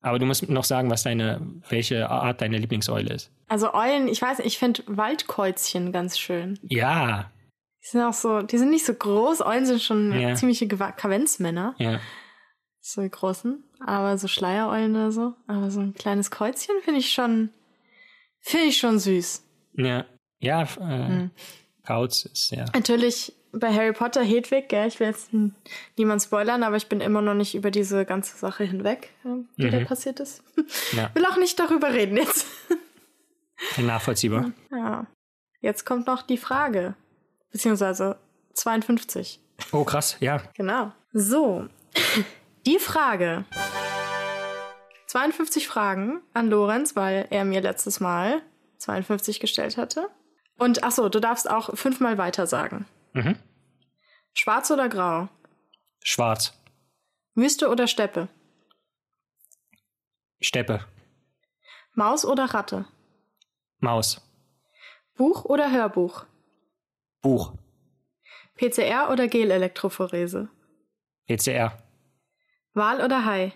Aber 0.00 0.18
du 0.18 0.26
musst 0.26 0.48
noch 0.48 0.64
sagen, 0.64 0.88
was 0.88 1.02
deine, 1.02 1.40
welche 1.68 2.08
Art 2.08 2.40
deine 2.40 2.56
Lieblingseule 2.56 3.12
ist. 3.12 3.30
Also 3.48 3.74
Eulen, 3.74 4.08
ich 4.08 4.22
weiß, 4.22 4.38
ich 4.38 4.58
finde 4.58 4.82
Waldkreuzchen 4.86 5.92
ganz 5.92 6.18
schön. 6.18 6.58
Ja. 6.62 7.30
Die 7.82 7.86
sind 7.86 8.02
auch 8.02 8.12
so, 8.12 8.42
die 8.42 8.58
sind 8.58 8.70
nicht 8.70 8.84
so 8.84 8.94
groß. 8.94 9.40
Eulen 9.40 9.66
sind 9.66 9.82
schon 9.82 10.12
ja. 10.18 10.34
ziemliche 10.34 10.68
Kavenzmänner. 10.68 11.74
Ja. 11.78 12.00
So 12.80 13.02
die 13.02 13.10
großen. 13.10 13.64
Aber 13.84 14.18
so 14.18 14.28
Schleiereulen 14.28 14.94
oder 14.94 15.12
so. 15.12 15.34
Aber 15.46 15.70
so 15.70 15.80
ein 15.80 15.94
kleines 15.94 16.30
Kreuzchen 16.30 16.76
finde 16.82 17.00
ich 17.00 17.12
schon, 17.12 17.50
finde 18.40 18.66
ich 18.66 18.76
schon 18.76 18.98
süß. 18.98 19.44
Ja. 19.74 20.04
Ja, 20.40 20.62
äh, 20.62 20.66
hm. 21.08 21.30
Kauz 21.84 22.24
ist 22.24 22.50
ja. 22.50 22.64
Natürlich 22.74 23.34
bei 23.52 23.72
Harry 23.74 23.92
Potter 23.92 24.22
Hedwig, 24.22 24.68
gell, 24.68 24.86
ich 24.86 25.00
will 25.00 25.08
jetzt 25.08 25.30
niemand 25.96 26.22
spoilern, 26.22 26.62
aber 26.62 26.76
ich 26.76 26.88
bin 26.88 27.00
immer 27.00 27.20
noch 27.20 27.34
nicht 27.34 27.54
über 27.54 27.70
diese 27.70 28.04
ganze 28.04 28.36
Sache 28.36 28.64
hinweg, 28.64 29.10
die 29.24 29.66
mhm. 29.66 29.70
da 29.70 29.80
passiert 29.84 30.20
ist. 30.20 30.42
Ja. 30.92 31.10
Will 31.14 31.24
auch 31.24 31.36
nicht 31.36 31.58
darüber 31.58 31.92
reden 31.92 32.16
jetzt. 32.16 32.46
Nachvollziehbar. 33.78 34.52
Ja. 34.70 35.06
Jetzt 35.60 35.84
kommt 35.84 36.06
noch 36.06 36.22
die 36.22 36.36
Frage. 36.36 36.94
Beziehungsweise 37.52 38.18
52. 38.54 39.40
Oh, 39.72 39.84
krass, 39.84 40.16
ja. 40.20 40.42
Genau. 40.54 40.92
So. 41.12 41.66
Die 42.66 42.78
Frage. 42.78 43.44
52 45.06 45.66
Fragen 45.66 46.22
an 46.34 46.48
Lorenz, 46.48 46.94
weil 46.94 47.26
er 47.30 47.44
mir 47.44 47.60
letztes 47.60 48.00
Mal 48.00 48.42
52 48.78 49.40
gestellt 49.40 49.76
hatte. 49.76 50.08
Und 50.56 50.84
ach 50.84 50.92
so, 50.92 51.08
du 51.08 51.20
darfst 51.20 51.50
auch 51.50 51.76
fünfmal 51.76 52.18
weiter 52.18 52.46
sagen. 52.46 52.86
Mhm. 53.12 53.36
Schwarz 54.34 54.70
oder 54.70 54.88
grau? 54.88 55.28
Schwarz. 56.02 56.52
Wüste 57.34 57.68
oder 57.68 57.86
Steppe? 57.86 58.28
Steppe. 60.40 60.84
Maus 61.94 62.24
oder 62.24 62.44
Ratte? 62.44 62.86
Maus. 63.78 64.20
Buch 65.16 65.44
oder 65.44 65.70
Hörbuch? 65.70 66.24
Buch. 67.22 67.52
PCR 68.56 69.10
oder 69.10 69.28
Gelelektrophorese? 69.28 70.48
PCR. 71.26 71.72
Wal 72.72 73.04
oder 73.04 73.24
Hai? 73.24 73.52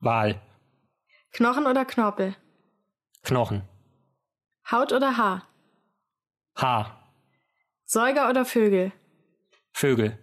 Wal. 0.00 0.40
Knochen 1.32 1.66
oder 1.66 1.84
Knorpel? 1.84 2.36
Knochen. 3.22 3.62
Haut 4.70 4.92
oder 4.92 5.16
Haar? 5.16 5.46
Haar. 6.56 7.02
Säuger 7.84 8.28
oder 8.30 8.44
Vögel? 8.44 8.92
Vögel. 9.72 10.18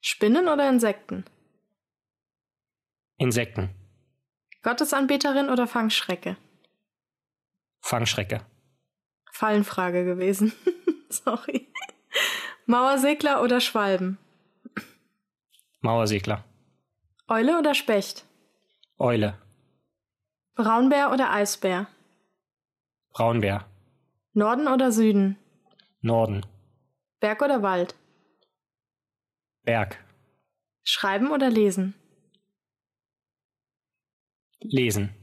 Spinnen 0.00 0.48
oder 0.48 0.68
Insekten? 0.68 1.24
Insekten. 3.16 3.70
Gottesanbeterin 4.62 5.50
oder 5.50 5.66
Fangschrecke? 5.66 6.36
Fangschrecke. 7.80 8.46
Fallenfrage 9.32 10.04
gewesen. 10.04 10.52
Sorry. 11.24 11.68
Mauersegler 12.66 13.42
oder 13.42 13.60
Schwalben? 13.60 14.18
Mauersegler. 15.80 16.44
Eule 17.28 17.58
oder 17.58 17.74
Specht? 17.74 18.26
Eule. 18.98 19.38
Braunbär 20.54 21.10
oder 21.12 21.32
Eisbär? 21.32 21.88
Braunbär. 23.12 23.66
Norden 24.34 24.68
oder 24.68 24.92
Süden? 24.92 25.36
Norden. 26.00 26.46
Berg 27.18 27.42
oder 27.42 27.62
Wald? 27.62 27.94
Berg. 29.62 30.02
Schreiben 30.84 31.30
oder 31.30 31.50
lesen? 31.50 31.94
Lesen. 34.60 35.14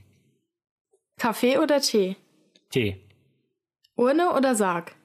Kaffee 1.18 1.58
oder 1.60 1.80
Tee? 1.82 2.16
Tee. 2.70 3.02
Urne 3.96 4.34
oder 4.34 4.56
Sarg? 4.56 4.97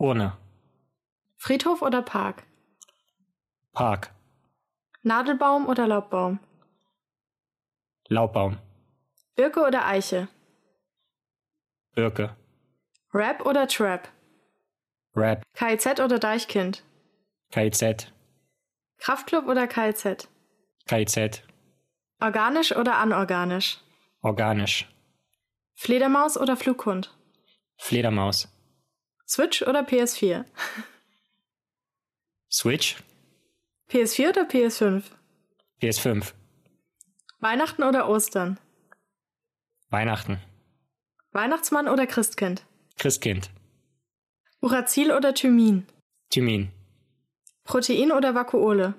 Urne. 0.00 0.32
Friedhof 1.36 1.82
oder 1.82 2.00
Park? 2.00 2.44
Park. 3.72 4.10
Nadelbaum 5.02 5.66
oder 5.68 5.86
Laubbaum? 5.86 6.38
Laubbaum. 8.08 8.58
Birke 9.36 9.60
oder 9.60 9.86
Eiche? 9.86 10.28
Birke. 11.94 12.34
Rap 13.12 13.44
oder 13.44 13.68
Trap? 13.68 14.08
Rap. 15.14 15.42
KIZ 15.54 16.00
oder 16.00 16.18
Deichkind? 16.18 16.82
KIZ. 17.50 18.10
Kraftclub 18.98 19.46
oder 19.48 19.66
KIZ? 19.66 20.28
KIZ. 20.86 21.42
Organisch 22.20 22.74
oder 22.74 22.96
anorganisch? 22.96 23.78
Organisch. 24.22 24.88
Fledermaus 25.74 26.38
oder 26.38 26.56
Flughund? 26.56 27.14
Fledermaus. 27.76 28.48
Switch 29.30 29.62
oder 29.62 29.82
PS4? 29.82 30.44
Switch. 32.50 32.96
PS4 33.88 34.30
oder 34.30 34.42
PS5? 34.42 35.04
PS5. 35.80 36.32
Weihnachten 37.38 37.84
oder 37.84 38.08
Ostern? 38.08 38.58
Weihnachten. 39.88 40.40
Weihnachtsmann 41.30 41.86
oder 41.86 42.08
Christkind? 42.08 42.66
Christkind. 42.98 43.50
Uracil 44.62 45.12
oder 45.12 45.32
Thymin? 45.32 45.86
Thymin. 46.30 46.72
Protein 47.62 48.10
oder 48.10 48.34
Vakuole? 48.34 48.94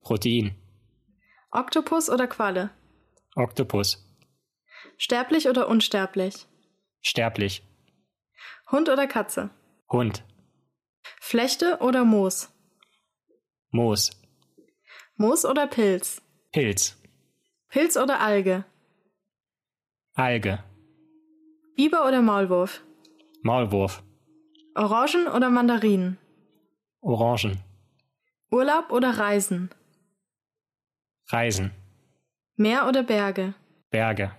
Protein. 0.00 0.56
Oktopus 1.50 2.08
oder 2.08 2.26
Qualle? 2.26 2.70
Oktopus. 3.36 4.02
Sterblich 4.96 5.50
oder 5.50 5.68
unsterblich? 5.68 6.46
Sterblich. 7.02 7.62
Hund 8.72 8.88
oder 8.88 9.06
Katze? 9.06 9.50
Hund. 9.90 10.24
Flechte 11.20 11.78
oder 11.80 12.04
Moos? 12.04 12.48
Moos. 13.70 14.10
Moos 15.16 15.44
oder 15.44 15.66
Pilz? 15.66 16.22
Pilz. 16.52 16.96
Pilz 17.68 17.96
oder 17.98 18.20
Alge? 18.20 18.64
Alge. 20.14 20.64
Biber 21.76 22.06
oder 22.08 22.22
Maulwurf? 22.22 22.82
Maulwurf. 23.42 24.02
Orangen 24.74 25.28
oder 25.28 25.50
Mandarinen? 25.50 26.18
Orangen. 27.02 27.58
Urlaub 28.50 28.90
oder 28.90 29.18
Reisen? 29.18 29.70
Reisen. 31.28 31.72
Meer 32.56 32.86
oder 32.88 33.02
Berge? 33.02 33.54
Berge. 33.90 34.32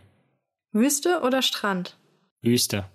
Wüste 0.71 1.21
oder 1.21 1.41
Strand? 1.43 1.97
Wüste. 2.41 2.85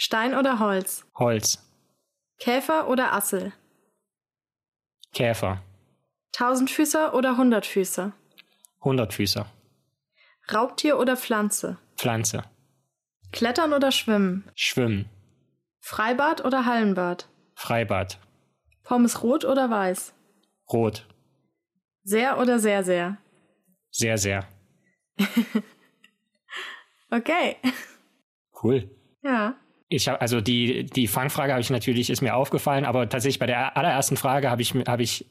Stein 0.00 0.36
oder 0.36 0.60
Holz? 0.60 1.04
Holz. 1.16 1.58
Käfer 2.38 2.88
oder 2.88 3.12
Assel? 3.12 3.52
Käfer. 5.12 5.60
Tausendfüßer 6.30 7.14
oder 7.14 7.36
Hundertfüßer? 7.36 8.12
Hundertfüßer. 8.80 9.46
Raubtier 10.52 11.00
oder 11.00 11.16
Pflanze? 11.16 11.78
Pflanze. 11.96 12.44
Klettern 13.32 13.72
oder 13.72 13.90
Schwimmen? 13.90 14.48
Schwimmen. 14.54 15.10
Freibad 15.80 16.44
oder 16.44 16.64
Hallenbad? 16.64 17.28
Freibad. 17.56 18.20
Pommes 18.84 19.24
rot 19.24 19.44
oder 19.44 19.68
weiß? 19.68 20.14
Rot. 20.72 21.08
Sehr 22.04 22.38
oder 22.38 22.60
sehr, 22.60 22.84
sehr? 22.84 23.18
Sehr, 23.90 24.16
sehr. 24.16 24.46
Okay. 27.10 27.56
Cool. 28.62 28.90
Ja. 29.22 29.54
Ich 29.88 30.08
habe 30.08 30.20
also 30.20 30.40
die 30.40 30.84
die 30.86 31.06
Fangfrage 31.08 31.52
habe 31.52 31.60
ich 31.62 31.70
natürlich 31.70 32.10
ist 32.10 32.20
mir 32.20 32.34
aufgefallen, 32.34 32.84
aber 32.84 33.08
tatsächlich 33.08 33.38
bei 33.38 33.46
der 33.46 33.76
allerersten 33.76 34.16
Frage 34.16 34.50
habe 34.50 34.60
ich 34.62 34.74
habe 34.86 35.02
ich 35.02 35.26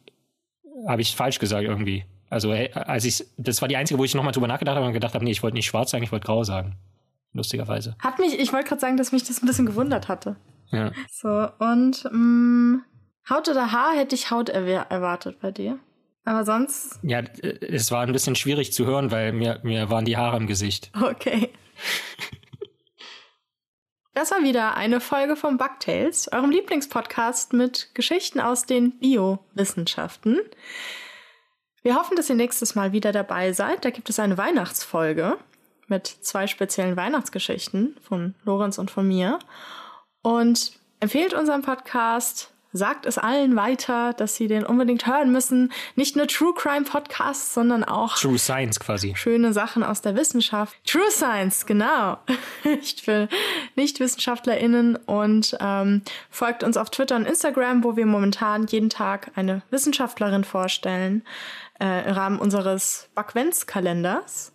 habe 0.88 1.02
ich 1.02 1.16
falsch 1.16 1.40
gesagt 1.40 1.64
irgendwie. 1.64 2.06
Also 2.30 2.52
äh, 2.52 2.72
als 2.74 3.06
ich 3.06 3.26
das 3.38 3.62
war 3.62 3.68
die 3.68 3.78
einzige, 3.78 4.00
wo 4.00 4.04
ich 4.04 4.16
nochmal 4.16 4.34
drüber 4.34 4.48
nachgedacht 4.48 4.76
habe 4.76 4.86
und 4.86 4.94
gedacht 4.94 5.14
habe, 5.14 5.24
nee, 5.24 5.32
ich 5.32 5.44
wollte 5.44 5.56
nicht 5.56 5.68
schwarz 5.68 5.92
sagen, 5.92 6.04
ich 6.04 6.12
wollte 6.12 6.26
grau 6.26 6.44
sagen. 6.44 6.76
Lustigerweise. 7.34 7.96
Hat 8.00 8.20
mich, 8.20 8.40
ich 8.40 8.52
wollte 8.52 8.70
gerade 8.70 8.82
sagen, 8.82 8.98
dass 8.98 9.12
mich 9.12 9.24
das 9.24 9.44
ein 9.44 9.46
bisschen 9.46 9.66
gewundert 9.68 10.08
hatte. 10.08 10.38
Ja. 10.72 10.92
So, 11.12 11.50
und 11.60 12.04
mh, 12.12 12.80
Haut 13.30 13.48
oder 13.48 13.72
Haar 13.72 13.96
hätte 13.96 14.16
ich 14.16 14.32
Haut 14.32 14.50
erwartet 14.50 15.40
bei 15.40 15.52
dir. 15.52 15.78
Aber 16.26 16.44
sonst, 16.46 17.00
Ja, 17.04 17.20
äh, 17.20 17.66
es 17.68 17.92
war 17.92 18.02
ein 18.02 18.12
bisschen 18.12 18.36
schwierig 18.36 18.74
zu 18.74 18.86
hören, 18.86 19.12
weil 19.12 19.34
mir 19.34 19.60
mir 19.64 19.90
waren 19.90 20.04
die 20.06 20.18
Haare 20.18 20.38
im 20.38 20.48
Gesicht. 20.48 20.92
okay. 21.02 21.50
Das 24.18 24.32
war 24.32 24.42
wieder 24.42 24.76
eine 24.76 25.00
Folge 25.00 25.36
vom 25.36 25.60
Bugtails, 25.60 26.28
eurem 26.34 26.50
Lieblingspodcast 26.50 27.54
mit 27.54 27.94
Geschichten 27.94 28.40
aus 28.40 28.66
den 28.66 28.98
Biowissenschaften. 28.98 30.40
Wir 31.84 31.96
hoffen, 31.96 32.18
dass 32.18 32.28
ihr 32.28 32.36
nächstes 32.36 32.74
Mal 32.74 32.94
wieder 32.94 33.12
dabei 33.12 33.54
seid. 33.54 33.86
Da 33.86 33.92
gibt 33.92 34.10
es 34.10 34.18
eine 34.18 34.36
Weihnachtsfolge 34.40 35.38
mit 35.86 36.08
zwei 36.08 36.48
speziellen 36.48 36.98
Weihnachtsgeschichten 36.98 37.96
von 38.02 38.34
Lorenz 38.44 38.80
und 38.80 38.90
von 38.90 39.08
mir. 39.08 39.38
Und 40.24 40.80
empfehlt 41.00 41.36
unseren 41.36 41.62
Podcast, 41.62 42.52
sagt 42.78 43.06
es 43.06 43.18
allen 43.18 43.56
weiter, 43.56 44.14
dass 44.14 44.36
sie 44.36 44.48
den 44.48 44.66
unbedingt 44.66 45.06
hören 45.08 45.32
müssen. 45.32 45.72
Nicht 45.96 46.16
nur 46.16 46.28
True 46.28 46.54
Crime 46.56 46.86
Podcasts, 46.86 47.54
sondern 47.54 47.84
auch 47.84 48.18
True 48.18 48.38
Science 48.38 48.80
quasi. 48.80 49.14
schöne 49.16 49.54
Sachen 49.54 49.84
aus 49.84 50.02
der 50.02 50.16
Wissenschaft. 50.16 50.76
True 50.86 51.12
Science, 51.12 51.66
genau. 51.66 52.18
Nicht 52.64 53.02
für 53.02 53.28
NichtwissenschaftlerInnen. 53.76 54.96
Und 54.96 55.58
ähm, 55.60 56.02
folgt 56.30 56.64
uns 56.64 56.78
auf 56.78 56.90
Twitter 56.90 57.16
und 57.16 57.28
Instagram, 57.28 57.84
wo 57.84 57.96
wir 57.96 58.06
momentan 58.06 58.68
jeden 58.68 58.90
Tag 58.90 59.32
eine 59.36 59.62
Wissenschaftlerin 59.70 60.44
vorstellen 60.44 61.24
äh, 61.80 62.08
im 62.08 62.14
Rahmen 62.14 62.40
unseres 62.40 63.10
Backventskalenders. 63.16 64.54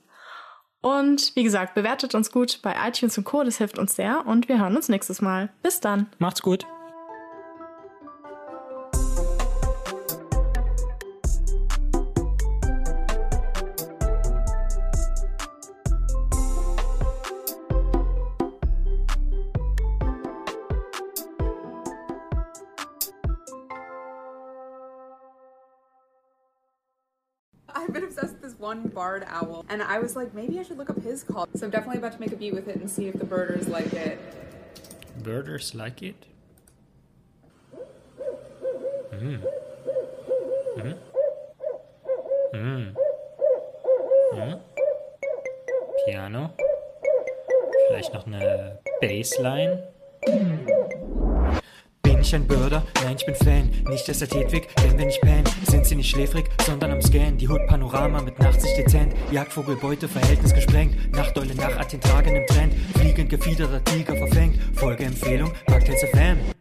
Und 0.81 1.35
wie 1.37 1.45
gesagt, 1.45 1.75
bewertet 1.75 2.15
uns 2.15 2.33
gut 2.33 2.61
bei 2.61 2.75
iTunes 2.87 3.17
und 3.17 3.25
Co. 3.25 3.45
Das 3.45 3.59
hilft 3.59 3.79
uns 3.79 3.95
sehr. 3.95 4.27
Und 4.27 4.49
wir 4.49 4.59
hören 4.59 4.77
uns 4.77 4.89
nächstes 4.89 5.21
Mal. 5.21 5.51
Bis 5.63 5.81
dann. 5.81 6.09
Macht's 6.19 6.43
gut. 6.43 6.67
One 28.83 28.93
barred 28.93 29.25
owl, 29.29 29.65
and 29.69 29.83
I 29.83 29.99
was 29.99 30.17
like, 30.17 30.35
maybe 30.35 30.59
I 30.59 30.63
should 30.63 30.79
look 30.79 30.91
up 30.91 31.03
his 31.03 31.23
call. 31.23 31.47
So 31.55 31.67
I'm 31.67 31.71
definitely 31.71 31.99
about 31.99 32.13
to 32.13 32.21
make 32.21 32.33
a 32.33 32.37
beat 32.37 32.55
with 32.55 32.69
it 32.69 32.77
and 32.77 32.91
see 32.91 33.09
if 33.09 33.19
the 33.19 33.25
birders 33.25 33.69
like 33.69 33.93
it. 33.93 34.19
Birders 35.23 35.75
like 35.75 36.03
it? 36.03 36.27
Hm. 39.11 39.43
Hm. 40.79 40.95
Hm. 42.55 42.97
Piano. 46.07 46.51
Vielleicht 47.89 48.15
noch 48.15 48.27
eine 48.27 48.79
Bassline. 49.01 49.83
Bin 50.25 50.67
ich 52.23 52.35
ein 52.35 52.47
Bürder? 52.47 52.83
Nein, 53.05 53.17
ich 53.19 53.27
bin 53.27 53.35
Fan. 53.35 53.71
Nicht 53.89 54.07
der 54.07 54.15
Ästhetik, 54.15 54.69
denn 54.77 54.99
wenn 54.99 55.09
ich 55.09 55.21
pan, 55.21 55.45
sind 55.69 55.87
sie 55.87 55.97
nicht 55.97 56.11
schläfrig, 56.11 56.49
sondern 56.65 56.93
am 56.93 57.03
Scan. 57.03 57.37
Die 57.37 57.49
Hood 57.49 57.67
Panorama 57.67 58.21
mit 58.23 58.39
Nachtsicht 58.39 58.77
dezent. 58.79 59.15
Jagdvogelbeute, 59.31 60.09
Verhältnis 60.09 60.55
gesprengt. 60.55 60.95
Nachteule 61.13 61.55
nach 61.55 61.77
Attentragen 61.77 62.37
im 62.37 62.47
Trend. 62.47 62.75
Fliegend 62.97 63.31
gefiederter 63.31 63.83
Tiger 63.85 64.17
verfängt. 64.17 64.59
Folgeempfehlung, 64.75 65.53
Bugtails 65.67 66.05
FM. 66.05 66.52